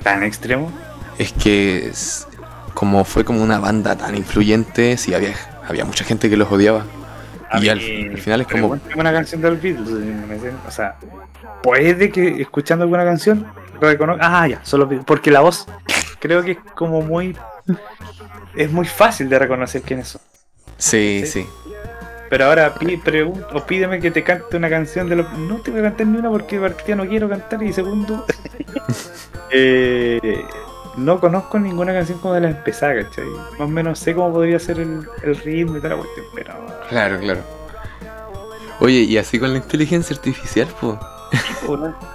[0.02, 0.70] Tan extremo.
[1.18, 2.26] Es que es-
[2.74, 5.34] como fue como una banda tan influyente, sí, había,
[5.66, 6.84] había mucha gente que los odiaba.
[7.50, 8.78] A Y al, al final es como...
[8.96, 9.88] una canción de los Beatles.
[9.90, 10.96] eh, O sea,
[11.62, 13.46] puede que escuchando alguna canción
[13.80, 14.42] reconozca.
[14.42, 15.06] Ah, ya, son los Beatles.
[15.06, 15.66] Porque la voz
[16.18, 17.34] creo que es como muy.
[18.54, 20.20] Es muy fácil de reconocer quiénes son.
[20.76, 21.46] Sí, sí.
[22.32, 25.30] Pero ahora pi- pregun- o pídeme que te cante una canción de los.
[25.34, 27.62] No te voy a cantar ni una porque partida no quiero cantar.
[27.62, 28.24] Y segundo,
[29.50, 30.18] eh,
[30.96, 33.26] no conozco ninguna canción como de la empezada, ¿cachai?
[33.26, 36.54] Más o menos sé cómo podría ser el, el ritmo y toda la cuestión, pero.
[36.88, 37.40] Claro, claro.
[38.80, 40.96] Oye, y así con la inteligencia artificial, pues.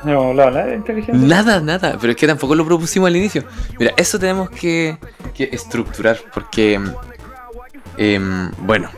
[0.03, 1.27] No hablado nada de inteligencia.
[1.27, 3.43] Nada, nada, pero es que tampoco lo propusimos al inicio.
[3.79, 4.97] Mira, eso tenemos que,
[5.35, 6.79] que estructurar porque,
[7.97, 8.89] em, bueno,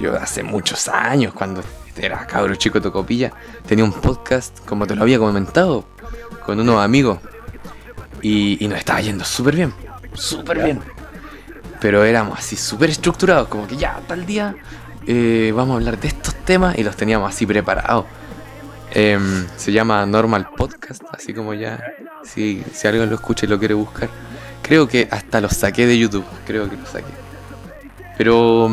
[0.00, 1.62] yo hace muchos años, cuando
[1.96, 3.32] era cabro chico Tocopilla,
[3.66, 5.84] tenía un podcast, como te lo había comentado,
[6.44, 7.18] con unos amigos
[8.22, 9.74] y, nos estaba yendo súper bien,
[10.14, 10.80] súper bien.
[11.80, 14.54] Pero éramos así súper estructurados, como que ya, tal día
[15.06, 18.06] eh, vamos a hablar de estos temas y los teníamos así preparados.
[18.94, 21.82] Em, se llama Normal Podcast, así como ya.
[22.24, 24.08] Si, si alguien lo escucha y lo quiere buscar.
[24.62, 26.24] Creo que hasta los saqué de YouTube.
[26.46, 27.12] Creo que los saqué.
[28.16, 28.70] Pero.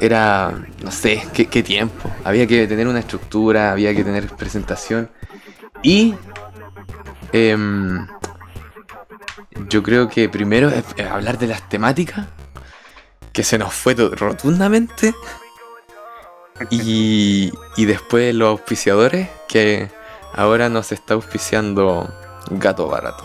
[0.00, 0.52] Era.
[0.82, 2.10] No sé, ¿qué, qué tiempo.
[2.24, 5.10] Había que tener una estructura, había que tener presentación.
[5.82, 6.14] Y.
[7.32, 8.06] em,
[9.68, 12.26] yo creo que primero es- hablar de las temáticas.
[13.32, 15.14] Que se nos fue rotundamente.
[16.70, 19.88] Y, y después los auspiciadores, que
[20.34, 22.12] ahora nos está auspiciando
[22.50, 23.24] Gato Barato.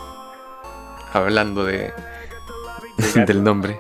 [1.12, 1.92] Hablando de,
[2.98, 3.26] gato.
[3.26, 3.80] del nombre.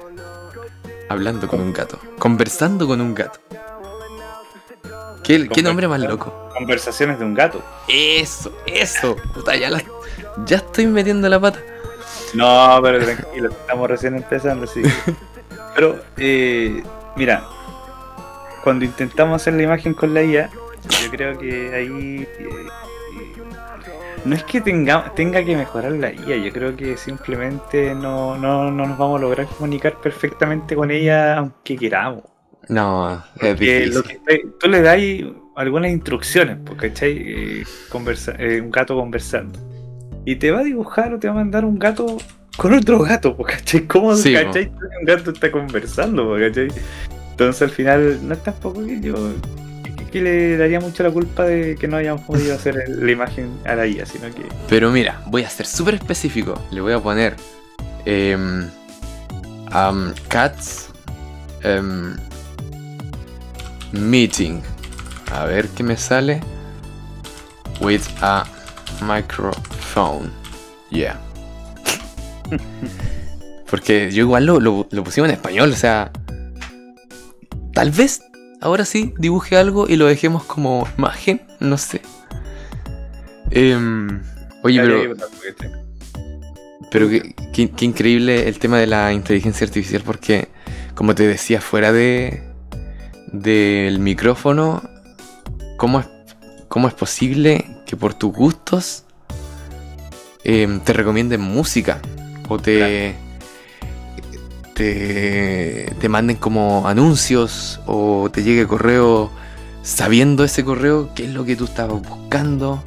[1.09, 1.99] Hablando con un gato.
[2.19, 3.39] Conversando con un gato.
[5.23, 6.49] ¿Qué, qué nombre más loco?
[6.53, 7.61] Conversaciones de un gato.
[7.87, 9.15] Eso, eso.
[9.33, 9.83] Puta, ya, la-
[10.45, 11.59] ya estoy metiendo la pata.
[12.33, 14.81] No, pero tranquilo, estamos recién empezando, sí.
[15.75, 16.83] Pero, eh,
[17.17, 17.43] mira,
[18.63, 20.49] cuando intentamos hacer la imagen con la IA,
[21.03, 22.67] yo creo que ahí eh, eh,
[24.25, 28.71] no es que tenga, tenga que mejorar la IA, yo creo que simplemente no, no,
[28.71, 32.23] no nos vamos a lograr comunicar perfectamente con ella aunque queramos.
[32.67, 34.03] No, es lo difícil.
[34.03, 34.99] que tú le das
[35.55, 37.13] algunas instrucciones, porque ¿cachai?
[37.17, 39.59] Eh, conversa, eh, un gato conversando.
[40.25, 42.17] Y te va a dibujar o te va a mandar un gato
[42.57, 43.81] con otro gato, pues, ¿cachai?
[43.81, 44.71] ¿Cómo Sí, ¿cachai?
[44.99, 46.67] un gato está conversando, pues, ¿cachai?
[47.31, 49.13] Entonces al final no es tampoco que yo
[50.19, 53.75] que- le daría mucho la culpa de que no hayamos podido hacer la imagen a
[53.75, 56.62] la IA, sino que Pero mira, voy a ser súper específico.
[56.71, 57.36] Le voy a poner
[58.06, 58.63] em,
[59.73, 60.89] um, cats
[61.63, 62.15] em,
[63.91, 64.62] meeting.
[65.32, 66.41] A ver qué me sale.
[67.82, 68.45] With a
[69.01, 70.32] microphone.
[70.91, 71.19] Yeah.
[73.69, 76.12] Porque yo igual lo, lo, lo pusimos en español, o sea.
[77.73, 78.21] Tal vez
[78.61, 82.01] ahora sí dibuje algo y lo dejemos como imagen, no sé.
[83.51, 84.21] Em,
[84.63, 84.97] oye, pero.
[86.91, 90.47] Pero qué, qué- qué increíble el tema de la inteligencia artificial porque,
[90.93, 92.43] como te decía, fuera de
[93.31, 94.81] del micrófono,
[95.77, 96.05] ¿cómo es,
[96.69, 99.03] cómo es posible que por tus gustos
[100.43, 102.01] em, te recomienden música?
[102.47, 103.15] O te,
[104.75, 109.31] te, te manden como anuncios o te llegue correo
[109.81, 112.83] sabiendo ese correo qué es lo que tú estabas buscando.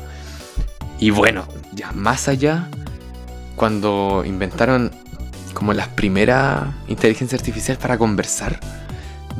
[0.98, 2.68] Y bueno, ya más allá,
[3.56, 4.90] cuando inventaron
[5.54, 8.60] como las primeras inteligencias artificiales para conversar,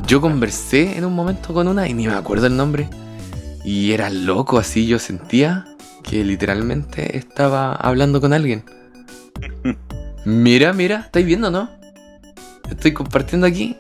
[0.07, 2.89] yo conversé en un momento con una y ni me acuerdo el nombre.
[3.65, 5.67] Y era loco, así yo sentía
[6.03, 8.65] que literalmente estaba hablando con alguien.
[10.25, 11.78] Mira, mira, ¿estáis viendo, no?
[12.71, 13.77] Estoy compartiendo aquí.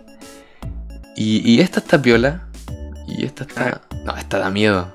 [1.17, 2.49] Y, y esta está piola.
[3.07, 3.81] Y esta está.
[4.05, 4.93] No, esta da miedo.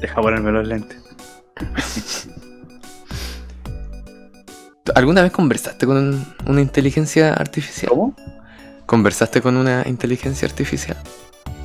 [0.00, 0.98] Deja ponerme los lentes.
[4.94, 7.90] ¿Alguna vez conversaste con un- una inteligencia artificial?
[7.90, 8.14] ¿Cómo?
[8.86, 10.96] ¿Conversaste con una inteligencia artificial?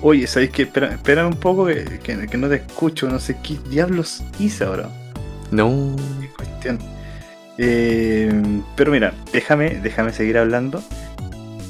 [0.01, 3.07] Oye, ¿sabéis que espera, un poco que, que- que no te escucho?
[3.09, 4.89] No sé qué diablos hice ahora.
[5.51, 5.95] No.
[6.19, 6.79] Qué cuestión.
[7.57, 10.83] Eh, pero mira, déjame, déjame seguir hablando.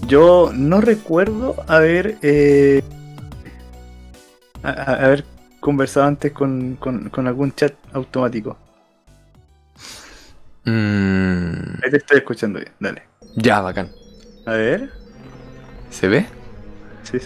[0.07, 2.81] Yo no recuerdo haber eh,
[4.63, 5.25] a- a- haber
[5.59, 8.57] conversado antes con, con- con algún chat automático.
[10.65, 13.03] Mm, Ahí te estoy escuchando bien, dale.
[13.35, 13.89] ya, bacán.
[14.45, 14.91] A ver.
[15.89, 16.25] ¿Se ve?
[17.03, 17.17] Sí.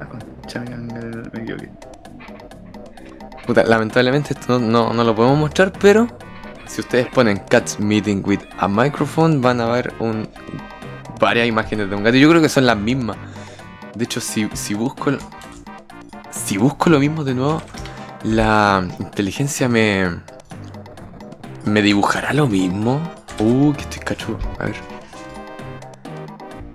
[0.00, 1.70] Ah, concha, me, me- me equivoqué.
[3.46, 6.06] Puta, lamentablemente esto no, no- no lo podemos mostrar, pero
[6.66, 10.28] si ustedes ponen Cats Meeting with a Microphone van a ver un,
[11.18, 12.16] varias imágenes de un gato.
[12.16, 13.16] Yo creo que son las mismas.
[13.94, 15.12] De hecho, si, si busco
[16.30, 17.62] si busco lo mismo de nuevo,
[18.22, 20.08] la inteligencia me
[21.64, 23.00] me dibujará lo mismo.
[23.40, 24.38] Uh, que estoy cachudo.
[24.58, 24.74] A ver.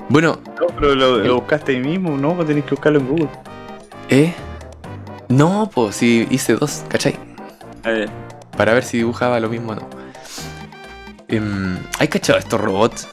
[0.09, 2.33] Bueno, No, pero lo, lo buscaste ahí mismo, ¿no?
[2.45, 3.29] Tenés que buscarlo en Google.
[4.09, 4.33] ¿eh?
[5.29, 7.17] No, pues si hice dos, ¿cachai?
[7.83, 8.09] A ver.
[8.55, 9.89] para ver si dibujaba lo mismo o no.
[11.27, 13.07] Em, ¿Hay cachado estos robots?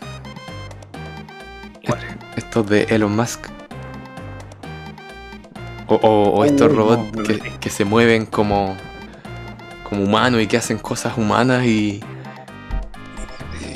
[2.51, 3.47] Estos de Elon Musk.
[5.87, 8.77] O, o- o estos no, robots no que, que se mueven como,
[9.89, 12.01] como humanos y que hacen cosas humanas y,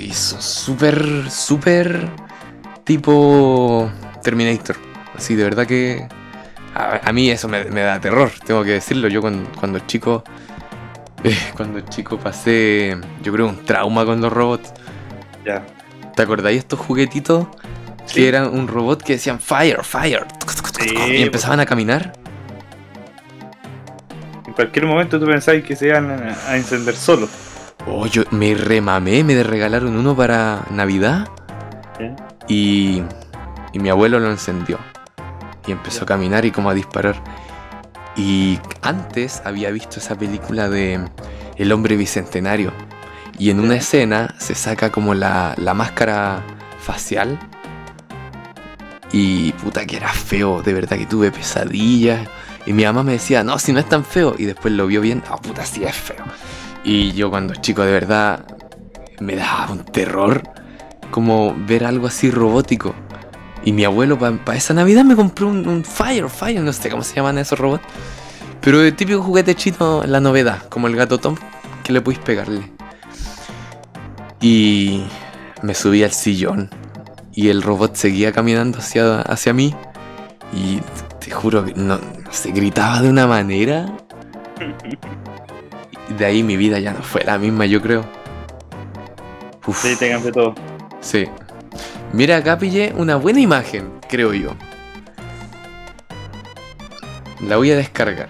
[0.00, 2.08] y son súper, súper
[2.82, 3.88] tipo
[4.24, 4.74] Terminator.
[5.16, 6.08] Así, de verdad que
[6.74, 9.06] a, a mí eso me, me da terror, tengo que decirlo.
[9.06, 10.24] Yo cuando, cuando chico
[11.22, 14.72] eh, cuando chico pasé, yo creo, un trauma con los robots.
[15.46, 15.64] Ya.
[16.16, 17.46] ¿Te acordáis estos juguetitos?
[18.06, 18.14] Sí.
[18.14, 20.26] Que eran un robot que decían fire, fire.
[20.78, 22.12] Sí, y empezaban a caminar.
[24.46, 27.28] En cualquier momento tú pensabas que se iban a, a encender solo.
[27.86, 31.28] Oh, yo me remamé, me regalaron uno para Navidad.
[32.48, 33.02] Y,
[33.72, 34.78] y mi abuelo lo encendió.
[35.66, 37.16] Y empezó a caminar y como a disparar.
[38.16, 41.00] Y antes había visto esa película de
[41.56, 42.72] El hombre bicentenario.
[43.38, 46.42] Y en una escena se saca como la, la máscara
[46.80, 47.38] facial.
[49.16, 52.28] Y puta que era feo, de verdad que tuve pesadillas.
[52.66, 54.34] Y mi mamá me decía, no, si no es tan feo.
[54.36, 56.24] Y después lo vio bien, ah, puta, sí es feo.
[56.82, 58.44] Y yo cuando chico de verdad
[59.20, 60.42] me daba un terror
[61.12, 62.92] como ver algo así robótico.
[63.64, 67.04] Y mi abuelo para esa Navidad me compró un, un Fire, Fire, no sé cómo
[67.04, 67.84] se llaman esos robots.
[68.60, 71.36] Pero el típico juguete chino, la novedad, como el gato Tom,
[71.84, 72.68] que le podéis pegarle.
[74.40, 75.04] Y
[75.62, 76.68] me subí al sillón.
[77.34, 79.74] Y el robot seguía caminando hacia, hacia mí.
[80.52, 80.80] Y
[81.18, 83.92] te juro que no, no sé, gritaba de una manera.
[86.08, 88.04] Y de ahí mi vida ya no fue la misma, yo creo.
[89.66, 89.82] Uf.
[89.82, 90.54] Sí, te cambió todo.
[91.00, 91.26] Sí.
[92.12, 94.54] Mira, acá pillé una buena imagen, creo yo.
[97.48, 98.28] La voy a descargar.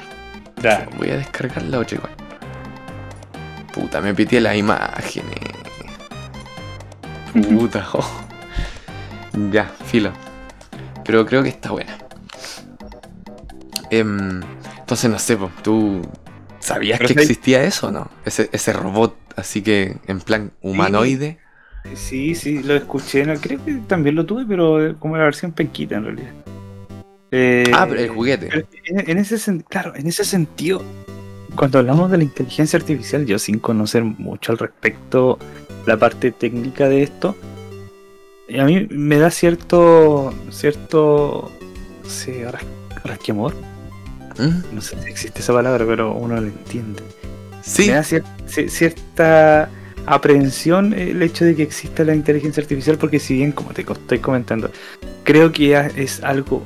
[0.63, 0.89] Ya.
[0.97, 2.13] Voy a descargar la otra igual.
[3.75, 5.35] Puta, me pitié las imágenes.
[7.51, 8.25] Puta, oh.
[9.51, 10.13] Ya, filo.
[11.05, 11.97] Pero creo que está buena.
[13.91, 14.41] Em,
[14.79, 16.03] entonces, no sé, po, ¿tú
[16.61, 18.11] sabías Pero que si hay- existía eso o no?
[18.25, 21.39] Ese, ese robot así que en plan humanoide.
[21.95, 23.25] Sí, sí, lo escuché.
[23.27, 26.31] no, creo que también lo tuve, pero como la versión penquita en realidad.
[27.31, 28.49] Eh, Ah, pero el juguete.
[28.51, 30.83] pero en, en ese sen- claro, en ese sentido,
[31.57, 35.39] cuando hablamos de la inteligencia artificial, yo sin conocer mucho al respecto,
[35.87, 37.37] la parte técnica de esto,
[38.59, 41.51] a mí me da cierto, cierto,
[42.03, 42.65] no sé, ras-
[43.05, 43.55] rasquemor.
[44.39, 44.75] ¿Mm?
[44.75, 47.03] No sé si existe esa palabra, pero uno lo entiende.
[47.63, 49.71] Sí, Me da cier- ci- cierta
[50.07, 54.19] aprehensión el hecho de que exista la inteligencia artificial, porque si bien, como te estoy
[54.19, 54.71] comentando,
[55.23, 56.63] creo que es algo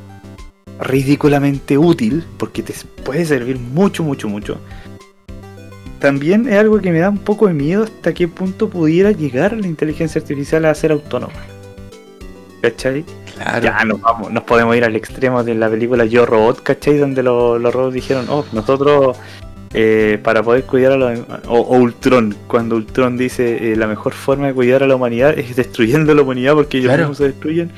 [0.80, 4.58] ridículamente útil, porque te puede servir mucho, mucho, mucho.
[6.00, 9.56] También es algo que me da un poco de miedo hasta qué punto pudiera llegar
[9.56, 11.34] la inteligencia artificial a ser autónoma.
[12.62, 13.04] ¿Cachai?
[13.34, 13.62] claro.
[13.62, 16.98] Ya nos, vamos, nos podemos ir al extremo de la película Yo Robot, ¿cachai?
[16.98, 19.16] Donde lo- los robots dijeron, oh, nosotros
[19.74, 21.20] eh, para poder cuidar a los...
[21.46, 25.38] O, o Ultron, cuando Ultron dice eh, la mejor forma de cuidar a la humanidad
[25.38, 27.02] es destruyendo la humanidad porque ellos Claro.
[27.02, 27.70] mismos se destruyen.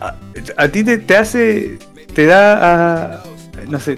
[0.00, 0.14] A,
[0.56, 1.78] a ti te, te hace...
[2.14, 3.22] te da a...
[3.68, 3.96] no sé...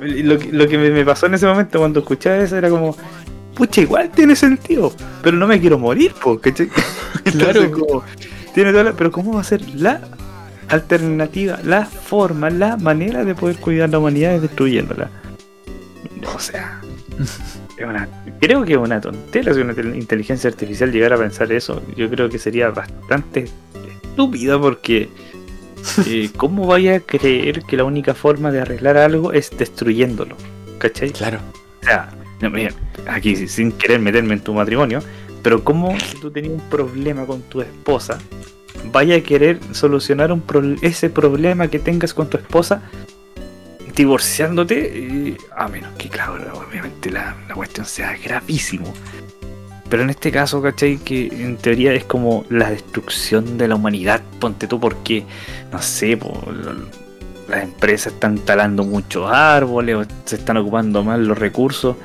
[0.00, 2.96] Lo, que- lo que me, pasó en ese momento cuando escuchaba eso era como...
[3.54, 6.70] Pucha, igual tiene sentido, pero no me quiero morir, po, ¿cachai?
[7.26, 7.70] Entonces, Claro.
[7.70, 8.02] como,
[8.54, 10.00] tiene toda la- pero ¿cómo va a ser la
[10.68, 15.10] alternativa, la forma, la manera de poder cuidar la humanidad es destruyéndola?
[16.34, 16.80] O sea,
[17.76, 18.08] es una-
[18.40, 21.82] creo que es una tontera si una tel- inteligencia artificial llegara a pensar eso.
[21.96, 23.46] Yo creo que sería bastante
[24.02, 25.08] estúpido porque
[26.06, 30.36] eh, ¿cómo vaya a creer que la única forma de arreglar algo es destruyéndolo?
[30.78, 31.10] ¿Cachai?
[31.10, 31.38] Claro.
[31.82, 32.08] O sea,
[32.40, 32.72] no, mira,
[33.08, 35.00] aquí sin querer meterme en tu matrimonio,
[35.42, 38.18] pero ¿cómo si tú tenías un problema con tu esposa,
[38.90, 42.82] vaya a querer solucionar un pro- ese problema que tengas con tu esposa
[43.94, 44.98] divorciándote?
[44.98, 46.34] Y- a menos que, claro,
[46.68, 48.92] obviamente la, cuestión sea gravísimo.
[49.88, 50.96] Pero en este caso, ¿cachai?
[50.98, 55.24] Que en teoría es como la destrucción de la humanidad, ponte tú, porque,
[55.70, 56.18] no sé,
[57.48, 61.96] las empresas están talando muchos árboles o se están ocupando mal los recursos.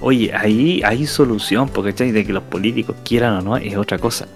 [0.00, 2.10] Oye, ahí hay solución, porque ¿cachai?
[2.10, 4.26] de que los políticos quieran o no es otra cosa.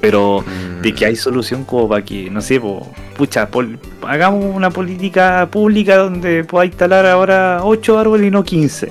[0.00, 4.44] Pero Mm, de que hay solución como para que, no sé, po, pucha, pol- hagamos
[4.54, 8.90] una política pública donde podáis talar ahora 8 árboles y no 15.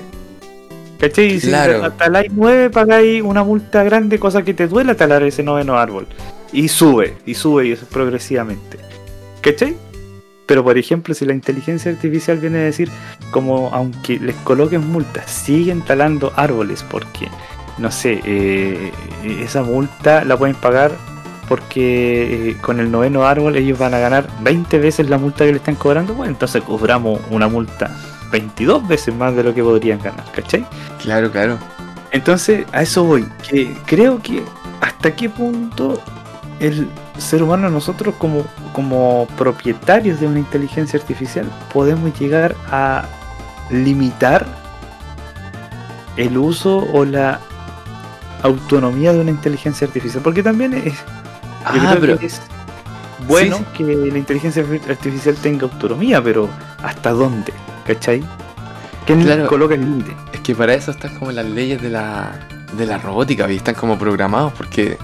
[1.00, 1.26] ¿Cachai?
[1.34, 1.90] Y si Claro.
[1.92, 6.06] taláis 9, pagáis una multa grande, cosa que te duela talar ese noveno árbol.
[6.52, 8.78] Y sube, y sube, y eso progresivamente.
[9.40, 9.74] ¿Cachai?
[10.46, 12.90] Pero por ejemplo, si la inteligencia artificial viene a decir,
[13.30, 17.28] como aunque les coloquen multas, siguen talando árboles porque,
[17.78, 18.92] no sé, eh,
[19.24, 20.92] esa multa la pueden pagar
[21.48, 25.50] porque eh, con el noveno árbol ellos van a ganar 20 veces la multa que
[25.50, 27.90] le están cobrando, bueno, entonces cobramos una multa
[28.30, 30.64] 22 veces más de lo que podrían ganar, ¿cachai?
[31.02, 31.58] Claro, claro.
[32.12, 34.42] Entonces, a eso voy, que creo que
[34.80, 36.00] hasta qué punto
[36.60, 43.06] el ser humano, nosotros como, como propietarios de una inteligencia artificial, podemos llegar a
[43.70, 44.46] limitar
[46.16, 47.40] el uso o la
[48.42, 50.22] autonomía de una inteligencia artificial.
[50.22, 51.00] Porque también es, yo
[51.64, 52.40] Ah, creo pero que es
[53.28, 56.48] bueno Sí, que la inteligencia artificial tenga autonomía, pero
[56.82, 57.52] ¿hasta dónde?
[57.86, 58.22] ¿Cachai?
[59.06, 59.46] ¿Quién Claro.
[59.46, 60.16] coloca el límite?
[60.32, 62.30] es que para eso están como las leyes de la,
[62.76, 64.96] de la robótica, y están como programados porque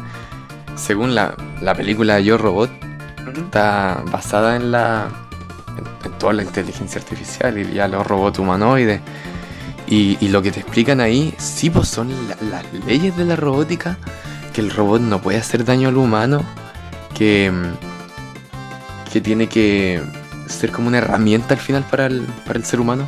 [0.77, 2.71] según la, la película Yo Robot
[3.37, 5.09] está basada en la
[5.77, 9.01] en, en toda la inteligencia artificial y ya los robots humanoides
[9.89, 13.37] y, y lo que te explican ahí sí pues son la- las leyes de la
[13.37, 13.97] robótica
[14.53, 16.43] que el robot no puede hacer daño al humano
[17.15, 17.53] que
[19.13, 20.03] que tiene que
[20.47, 23.07] ser como una herramienta al final para el, para el ser humano.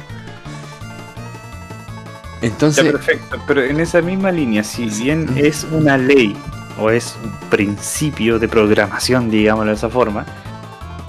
[2.40, 6.36] Entonces Ya, perfecto, pero en esa misma línea, si bien es una ley
[6.78, 10.24] o es un principio de programación, digámoslo de esa forma,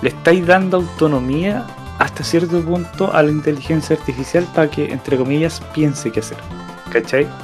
[0.02, 1.66] le estáis dando autonomía
[2.10, 6.44] hasta cierto punto a la inteligencia artificial para que, entre comillas, piense qué hacer.
[6.90, 7.36] ¿Cachai?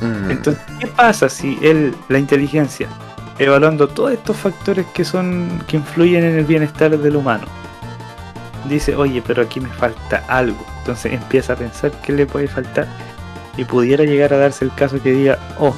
[0.00, 2.94] mm, Entonces, ¿qué pasa si él, la inteligencia,
[3.38, 7.48] evaluando todos estos factores que son que influyen en el bienestar del humano,
[8.64, 10.70] dice, oye, pero aquí me falta algo.
[10.78, 12.86] Entonces empieza a pensar qué le puede faltar
[13.56, 15.74] y pudiera llegar a darse el caso que diga, oh,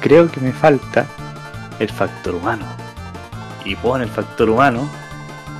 [0.00, 1.06] creo que me falta
[1.78, 2.66] el factor humano.
[3.64, 4.88] Y pone el factor humano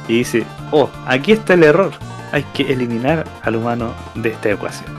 [0.09, 1.93] y dice, oh, aquí está el error.
[2.33, 4.91] Hay que eliminar al humano de esta ecuación.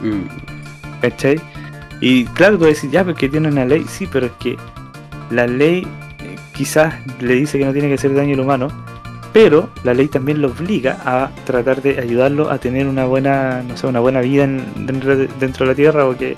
[0.00, 1.40] mm, ¿Cachai?
[2.00, 4.56] Y claro, tú decís, ya, porque tiene una ley, sí, pero es que
[5.30, 5.86] la ley
[6.20, 8.68] eh, quizás le dice que no tiene que hacer daño al humano,
[9.32, 13.76] pero la ley también lo obliga a tratar de ayudarlo a tener una buena, no
[13.76, 16.34] sé, una buena vida en- dentro, de, dentro de la Tierra o que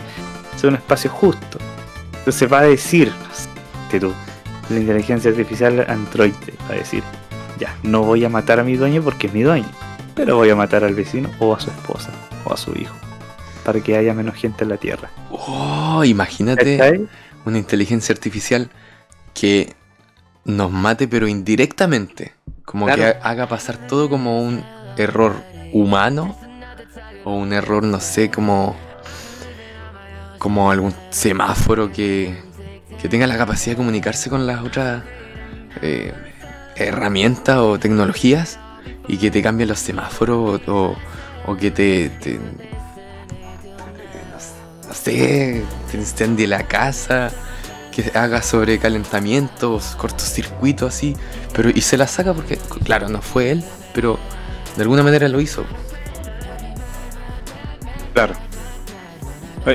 [0.57, 1.59] sea un espacio justo.
[2.18, 3.49] Entonces va a decir, no sé,
[3.91, 4.12] que tú,
[4.68, 6.32] la inteligencia artificial Android
[6.70, 7.03] va a decir,
[7.59, 9.68] ya, no voy a matar a mi dueño porque es mi dueño,
[10.14, 12.11] pero voy a matar al vecino o a su esposa
[12.44, 12.94] o a su hijo
[13.64, 15.11] para que haya menos gente en la Tierra.
[15.30, 17.07] oh, imagínate
[17.46, 18.70] una inteligencia artificial
[19.32, 19.74] que
[20.44, 22.34] nos mate pero indirectamente.
[22.64, 23.02] Como Claro.
[23.02, 24.62] que ha- haga pasar todo como un
[24.96, 25.34] error
[25.72, 26.36] humano
[27.24, 28.76] o un error, no sé, como
[30.38, 32.36] como algún semáforo que,
[33.00, 35.02] que tenga la capacidad de comunicarse con las otras
[35.80, 36.12] eh,
[36.77, 38.59] herramientas o tecnologías
[39.09, 40.97] y que te cambie los semáforos o,
[41.59, 42.39] que te, te-
[44.89, 47.31] no sé, te incendie la casa,
[47.93, 51.16] que haga sobrecalentamientos, cortocircuitos así,
[51.53, 54.18] pero y se la saca porque, claro, no fue él, pero
[54.77, 55.64] de alguna manera lo hizo.
[58.12, 58.35] Claro.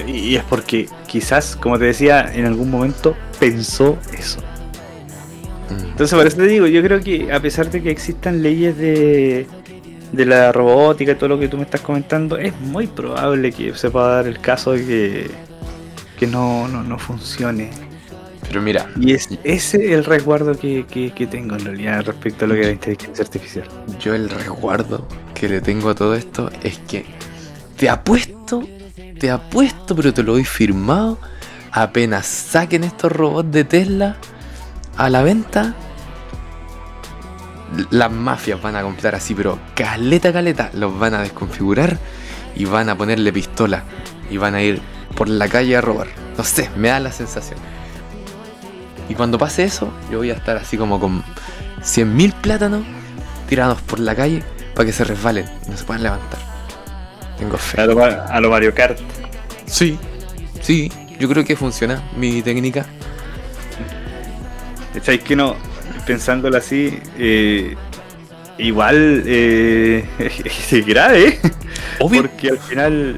[0.07, 4.39] Y es porque quizás, como te decía, en algún momento pensó eso.
[5.71, 9.47] Entonces, por eso te digo, yo creo que a pesar de que existan leyes de,
[10.11, 13.73] de la robótica y todo lo que tú me estás comentando, es muy probable que
[13.75, 15.31] se pueda dar el caso de que,
[16.17, 17.69] que no, no, no funcione.
[18.47, 22.47] Pero mira, Y es ese el resguardo que, que, que tengo en realidad respecto a
[22.47, 23.67] lo que es la inteligencia artificial.
[23.99, 27.05] yo el resguardo que le tengo a todo esto es que
[27.77, 28.67] te apuesto,
[29.19, 31.19] te apuesto, pero te lo doy firmado.
[31.71, 34.17] Apenas saquen estos robots de Tesla
[34.99, 35.75] a la venta,
[37.89, 41.97] las mafias van a comprar así, pero caleta, caleta, los van a desconfigurar
[42.53, 43.83] y van a ponerle pistola
[44.29, 44.81] y van a ir
[45.15, 46.07] por la calle a robar.
[46.37, 47.57] No sé, me da la sensación.
[49.07, 51.23] Y cuando pase eso, yo voy a estar así como con
[51.81, 52.83] 100.000 plátanos
[53.47, 54.43] tirados por la calle
[54.75, 56.39] para que se resbalen y no se puedan levantar.
[57.37, 57.79] Tengo fe.
[57.79, 58.99] A lo, a lo Mario Kart.
[59.65, 59.97] Sí,
[60.59, 62.85] sí, yo creo que funciona mi técnica.
[65.03, 65.55] ¿Sabes que no?
[66.05, 67.75] Pensándolo así, eh,
[68.57, 70.05] igual eh,
[70.71, 71.39] es grave, ¿eh?
[71.99, 72.21] Obvio.
[72.23, 73.17] Porque al final,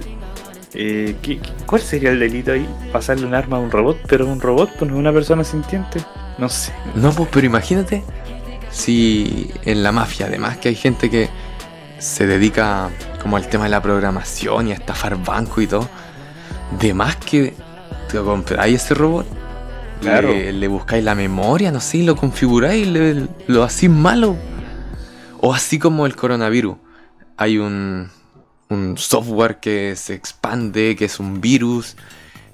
[0.73, 2.67] eh, ¿qué- qué- ¿cuál sería el delito ahí?
[2.91, 5.99] Pasarle un arma a un robot, pero un robot, pues no es una persona sintiente.
[6.37, 6.73] No sé.
[6.95, 8.03] No, pues, pero imagínate
[8.71, 11.29] si en la mafia, además que hay gente que
[11.99, 12.89] se dedica
[13.21, 15.87] como al tema de la programación y a estafar banco y todo,
[16.79, 17.53] de más que
[18.09, 19.27] te compráis ese robot,
[20.01, 20.29] Claro.
[20.29, 24.35] le, le buscáis la memoria, no sé, y lo configuráis, le- lo hacéis malo.
[25.39, 26.75] O así como el coronavirus,
[27.37, 28.09] hay un,
[28.69, 31.95] un software que se expande, que es un virus,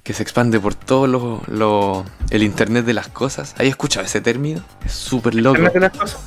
[0.04, 3.54] que se expande por todo lo, lo- el internet de las cosas.
[3.58, 4.62] ¿Has escuchado ese término?
[4.86, 5.58] Es súper loco.
[5.58, 6.20] Internet de las cosas.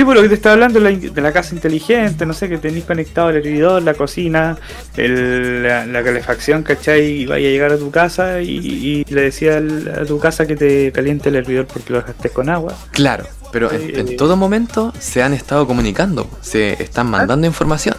[0.00, 2.86] Sí, por lo que te estaba hablando de la, casa inteligente, no sé, que tenéis
[2.86, 4.56] conectado el hervidor, la cocina,
[4.96, 7.04] el- la, la calefacción, ¿cachai?
[7.04, 10.56] Y vaya a llegar a tu casa y, y le decía a tu casa que
[10.56, 12.74] te caliente el hervidor porque lo dejaste con agua.
[12.92, 17.94] Claro, pero en, en todo momento se han estado comunicando, se están mandando información.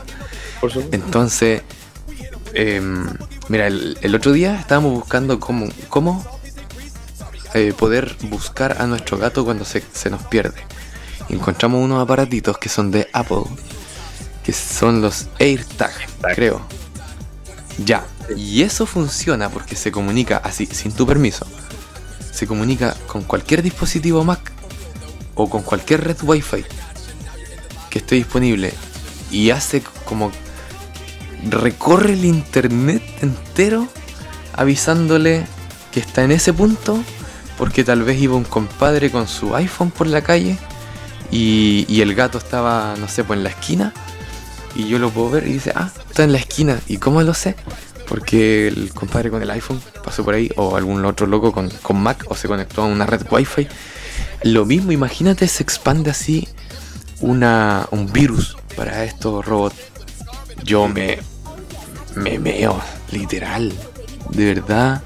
[0.59, 0.95] Por supuesto.
[0.95, 1.61] Entonces,
[2.55, 3.05] em,
[3.47, 6.25] mira, el, el otro día estábamos buscando cómo, cómo
[7.53, 10.63] eh, poder buscar a nuestro gato cuando se, se nos pierde.
[11.29, 13.43] Encontramos unos aparatitos que son de Apple,
[14.43, 15.91] que son los AirTag,
[16.35, 16.61] creo.
[17.85, 18.05] Ya,
[18.35, 21.45] y eso funciona porque se comunica así, sin tu permiso.
[22.31, 24.51] Se comunica con cualquier dispositivo Mac
[25.35, 26.65] o con cualquier red Wi-Fi
[27.89, 28.73] que esté disponible
[29.31, 30.31] y hace como
[31.49, 33.87] recorre el internet entero
[34.53, 35.45] avisándole
[35.91, 37.03] que está en ese punto
[37.57, 40.57] porque tal vez iba un compadre con su iPhone por la calle
[41.31, 43.93] y, el gato estaba, no sé, pues en la esquina
[44.75, 46.79] y yo lo puedo ver y dice, ah, está en la esquina.
[46.87, 47.55] ¿Y cómo lo sé?
[48.07, 52.01] Porque el compadre con el iPhone pasó por ahí o algún otro loco con, con
[52.01, 53.67] Mac o se conectó a una red Wi-Fi.
[54.43, 56.47] Lo mismo, imagínate, se expande así
[57.21, 59.75] una, un virus para estos robots.
[60.63, 61.19] Yo me,
[62.15, 63.73] me meo, literal.
[64.29, 65.01] De verdad,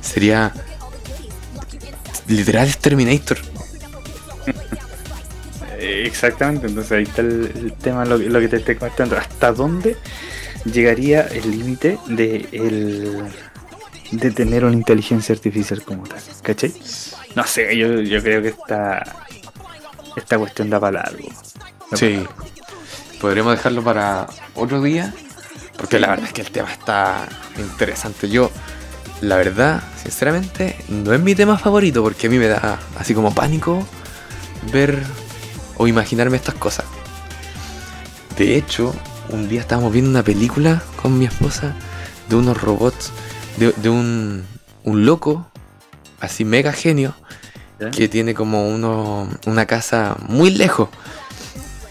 [0.00, 0.52] sería
[2.28, 3.38] literal es Terminator.
[5.78, 9.16] Eh, Exactamente, entonces ahí está el, el tema, lo, que- lo que te estoy comentando.
[9.16, 9.96] ¿Hasta dónde
[10.64, 13.22] llegaría el límite de, el,
[14.12, 16.20] de tener una inteligencia artificial como tal?
[16.42, 16.72] ¿Cachai?
[17.34, 19.02] No sé, yo, yo creo que esta,
[20.16, 21.28] esta cuestión da para largo.
[21.90, 22.14] Da Sí.
[22.16, 22.30] largo.
[23.20, 25.12] Podremos dejarlo para otro día.
[25.76, 28.30] Porque la verdad es que el tema está interesante.
[28.30, 28.50] Yo,
[29.20, 32.02] la verdad, sinceramente, no es mi tema favorito.
[32.02, 33.86] Porque a mí me da así como pánico
[34.72, 35.02] ver
[35.76, 36.86] o imaginarme estas cosas.
[38.38, 38.94] De hecho,
[39.30, 41.74] un día estábamos viendo una película con mi esposa
[42.28, 43.12] de unos robots,
[43.56, 44.44] de, de un,
[44.84, 45.46] un loco,
[46.20, 47.14] así mega genio,
[47.92, 50.88] que tiene como uno, una casa muy lejos.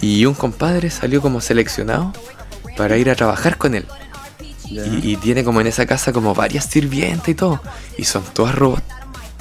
[0.02, 2.14] Y un compadre salió como seleccionado
[2.78, 3.86] para ir a trabajar con él.
[4.68, 7.62] Y tiene como en esa casa como varias sirvientas y todo.
[7.98, 8.84] Y son todas robots.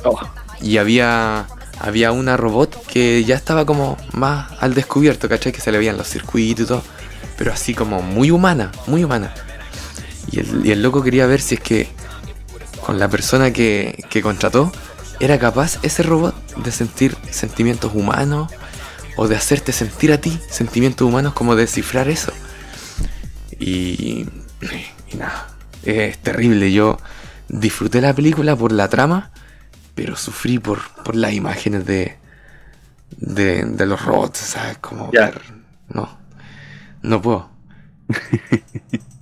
[0.04, 0.20] Oh,
[0.60, 1.46] Y había,
[1.84, 5.52] había una robot que ya estaba como más al descubierto, ¿cachai?
[5.52, 6.82] Que se le veían los circuitos y todo.
[7.36, 9.34] Pero así como muy humana, muy humana.
[10.32, 11.88] Y el, y el loco quería ver si es que
[12.80, 14.72] con la persona que, que contrató
[15.20, 18.50] era capaz ese robot de sentir sentimientos humanos
[19.16, 22.32] o de hacerte sentir a ti sentimientos humanos como descifrar eso.
[23.60, 24.26] Y,
[25.12, 25.48] y nada,
[25.82, 26.72] es terrible.
[26.72, 26.96] Yo
[27.48, 29.30] disfruté la película por la trama,
[29.94, 32.16] pero sufrí por, por las imágenes de,
[33.16, 34.78] de, de los robots, ¿sabes?
[34.78, 35.40] Como ver-
[35.88, 36.08] no,
[37.02, 37.48] no puedo.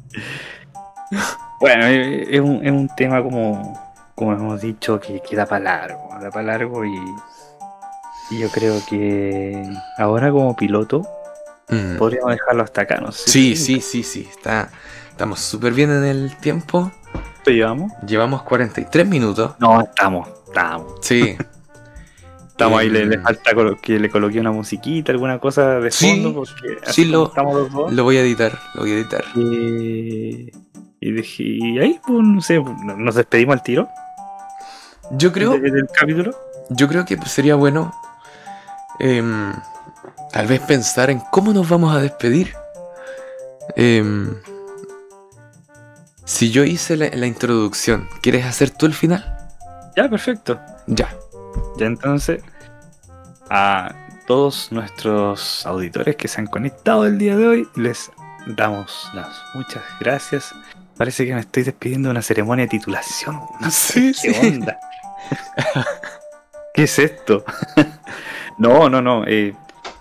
[1.61, 3.81] Bueno, eh, es un, es un tema como,
[4.17, 6.99] como hemos dicho que, que da para largo, da para largo y,
[8.31, 9.63] y yo creo que
[9.99, 11.03] ahora como piloto
[11.69, 11.97] Mm.
[11.97, 13.31] podríamos dejarlo hasta acá, no sé.
[13.31, 14.29] Sí, sí, sí, sí.
[14.29, 14.69] Está,
[15.09, 16.91] estamos súper bien en el tiempo.
[17.45, 17.93] ¿Te llevamos?
[18.07, 19.55] Llevamos 43 minutos.
[19.59, 20.93] No, estamos, estamos.
[21.01, 21.37] Sí.
[22.53, 23.51] Estamos ahí, le, le falta
[23.81, 27.55] que le coloque una musiquita, alguna cosa de Sí, fondo, porque sí, así lo- estamos
[27.57, 27.93] los dos.
[27.93, 29.25] Lo voy a editar, lo voy a editar.
[29.35, 30.51] Y,
[31.01, 33.89] y dije, y ahí, pues, no sé, nos despedimos al tiro
[35.13, 36.37] Yo creo, de- del capítulo.
[36.69, 37.93] yo creo que sería bueno
[39.01, 39.53] em,
[40.31, 42.55] tal vez pensar en cómo nos vamos a despedir.
[43.77, 44.37] Em,
[46.25, 49.42] si yo hice la, la introducción, ¿quieres hacer tú el final?
[49.97, 50.59] Ya, perfecto.
[50.87, 51.09] Ya.
[51.77, 52.43] Ya entonces,
[53.51, 53.95] a
[54.27, 58.11] todos nuestros auditores que se han conectado el día de hoy, les
[58.47, 60.55] damos las muchas gracias.
[60.97, 63.41] Parece que me estoy despidiendo de una ceremonia de titulación.
[63.61, 64.47] No sé Sí, qué sí.
[64.49, 64.79] onda.
[66.75, 67.45] ¿Qué es esto?
[68.59, 69.25] no, no, no.
[69.27, 69.55] eh,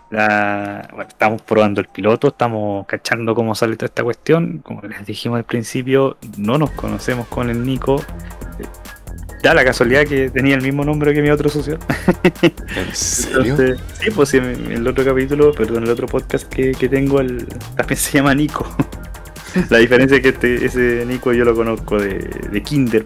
[0.10, 4.60] la- bueno, estamos probando el piloto, estamos cachando cómo sale toda esta cuestión.
[4.60, 8.02] Como les dijimos al principio, no nos conocemos con el Nico.
[9.42, 11.80] Eh, Da la casualidad que tenía el mismo nombre que mi otro socio.
[12.42, 13.42] ¿En serio?
[13.42, 17.20] Entonces, sí, pues sí, en el otro capítulo, perdón, el otro podcast que, que tengo,
[17.20, 18.66] el, también se llama Nico.
[19.70, 22.20] La diferencia es que este, ese Nico yo lo conozco de,
[22.52, 23.06] de Kinder.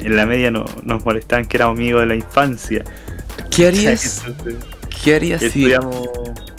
[0.00, 2.84] En la media no, nos molestaban que éramos amigos de la infancia.
[3.50, 4.56] ¿Qué harías, Entonces,
[5.04, 5.66] ¿qué harías si.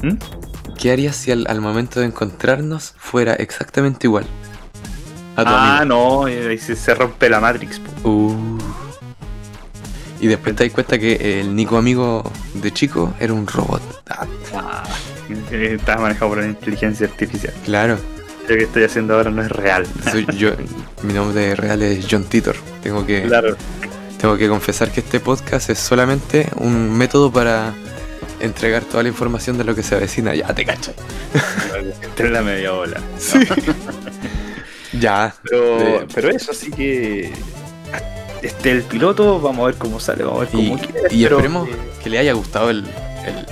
[0.04, 0.18] ¿Mm?
[0.80, 4.26] ¿qué harías si al, al momento de encontrarnos fuera exactamente igual?
[5.36, 5.96] A tu Ah, amigo.
[6.24, 7.80] no, y ahí se, se rompe la Matrix.
[7.80, 8.10] po.
[8.10, 8.58] Uh.
[10.20, 12.24] Y después te das cuenta que el Nico amigo
[12.56, 13.82] de chico era un robot.
[14.10, 14.84] Ah,
[15.52, 17.54] eh, Estaba manejado por la inteligencia artificial.
[17.66, 17.98] claro.
[18.48, 19.86] Lo que estoy haciendo ahora no es real.
[20.10, 20.52] Soy yo,
[21.04, 22.56] mi nombre real es John Titor.
[22.82, 23.58] Tengo que, Claro.
[24.18, 27.74] tengo que confesar que este podcast es solamente un método para
[28.40, 30.34] entregar toda la información de lo que se avecina.
[30.34, 30.94] Ya te cacho.
[32.04, 33.02] Entre la media ola.
[34.94, 35.36] Ya.
[35.44, 37.32] Pero, pero eso sí que.
[38.42, 41.08] Este el piloto, vamos a ver cómo sale, vamos a ver Y, cómo queda.
[41.10, 42.80] y pero esperemos que- que le haya gustado el,
[43.26, 43.46] el-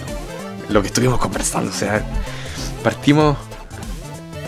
[0.73, 1.71] lo que estuvimos conversando.
[1.71, 2.03] O sea,
[2.83, 3.37] partimos,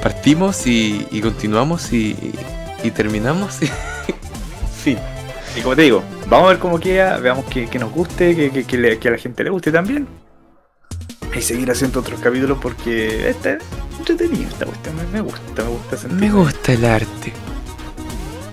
[0.01, 2.15] partimos y, y continuamos y,
[2.83, 3.61] y terminamos.
[3.61, 3.69] Y,
[4.83, 4.97] fin.
[5.55, 8.63] Y como te digo, vamos a ver cómo queda, veamos que, que nos guste, que,
[8.65, 10.07] que- le- que a la gente le guste también.
[11.35, 13.63] Y seguir haciendo otros capítulos porque este es
[13.99, 16.19] entretenido, esta cuestión me gusta, me gusta sentir.
[16.19, 17.33] Me gusta el arte.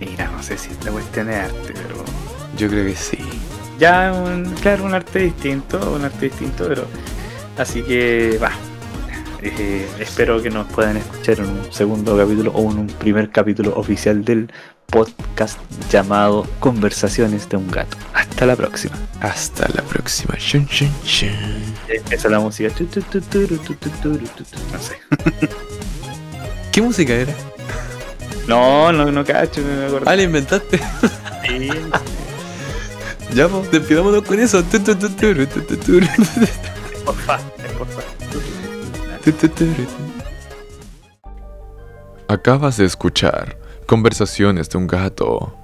[0.04, 2.04] Mira, no sé si esta cuestión es arte, pero.
[2.56, 3.18] Yo creo que sí.
[3.78, 6.86] Ya, un, claro, un arte distinto, un arte distinto, pero.
[7.56, 8.52] Así que, va.
[9.42, 13.76] Eh, espero que nos puedan escuchar en un segundo capítulo o en un primer capítulo
[13.76, 14.50] oficial del
[14.86, 15.58] podcast
[15.90, 17.96] llamado Conversaciones de un gato.
[18.14, 18.96] Hasta la próxima.
[19.20, 20.34] Hasta la próxima.
[20.38, 21.30] Shun, shun, shun.
[21.88, 22.70] Empieza la música.
[22.78, 24.98] No sé.
[26.72, 27.34] ¿Qué música era?
[28.46, 30.08] No, no, no cacho, no me acuerdo.
[30.08, 30.80] Ah, la inventaste.
[31.46, 31.68] Sí,
[33.34, 34.62] ya, pues, despidámonos con eso.
[37.04, 37.38] Porfa,
[37.78, 38.02] porfa.
[42.28, 45.54] Acabas de escuchar Conversaciones de un gato.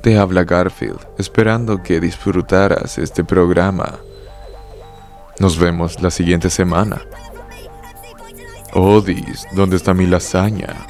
[0.00, 3.98] Te habla Garfield, esperando que disfrutaras este programa.
[5.40, 7.02] Nos vemos la siguiente semana.
[8.74, 10.86] Odis, ¿dónde está mi lasaña?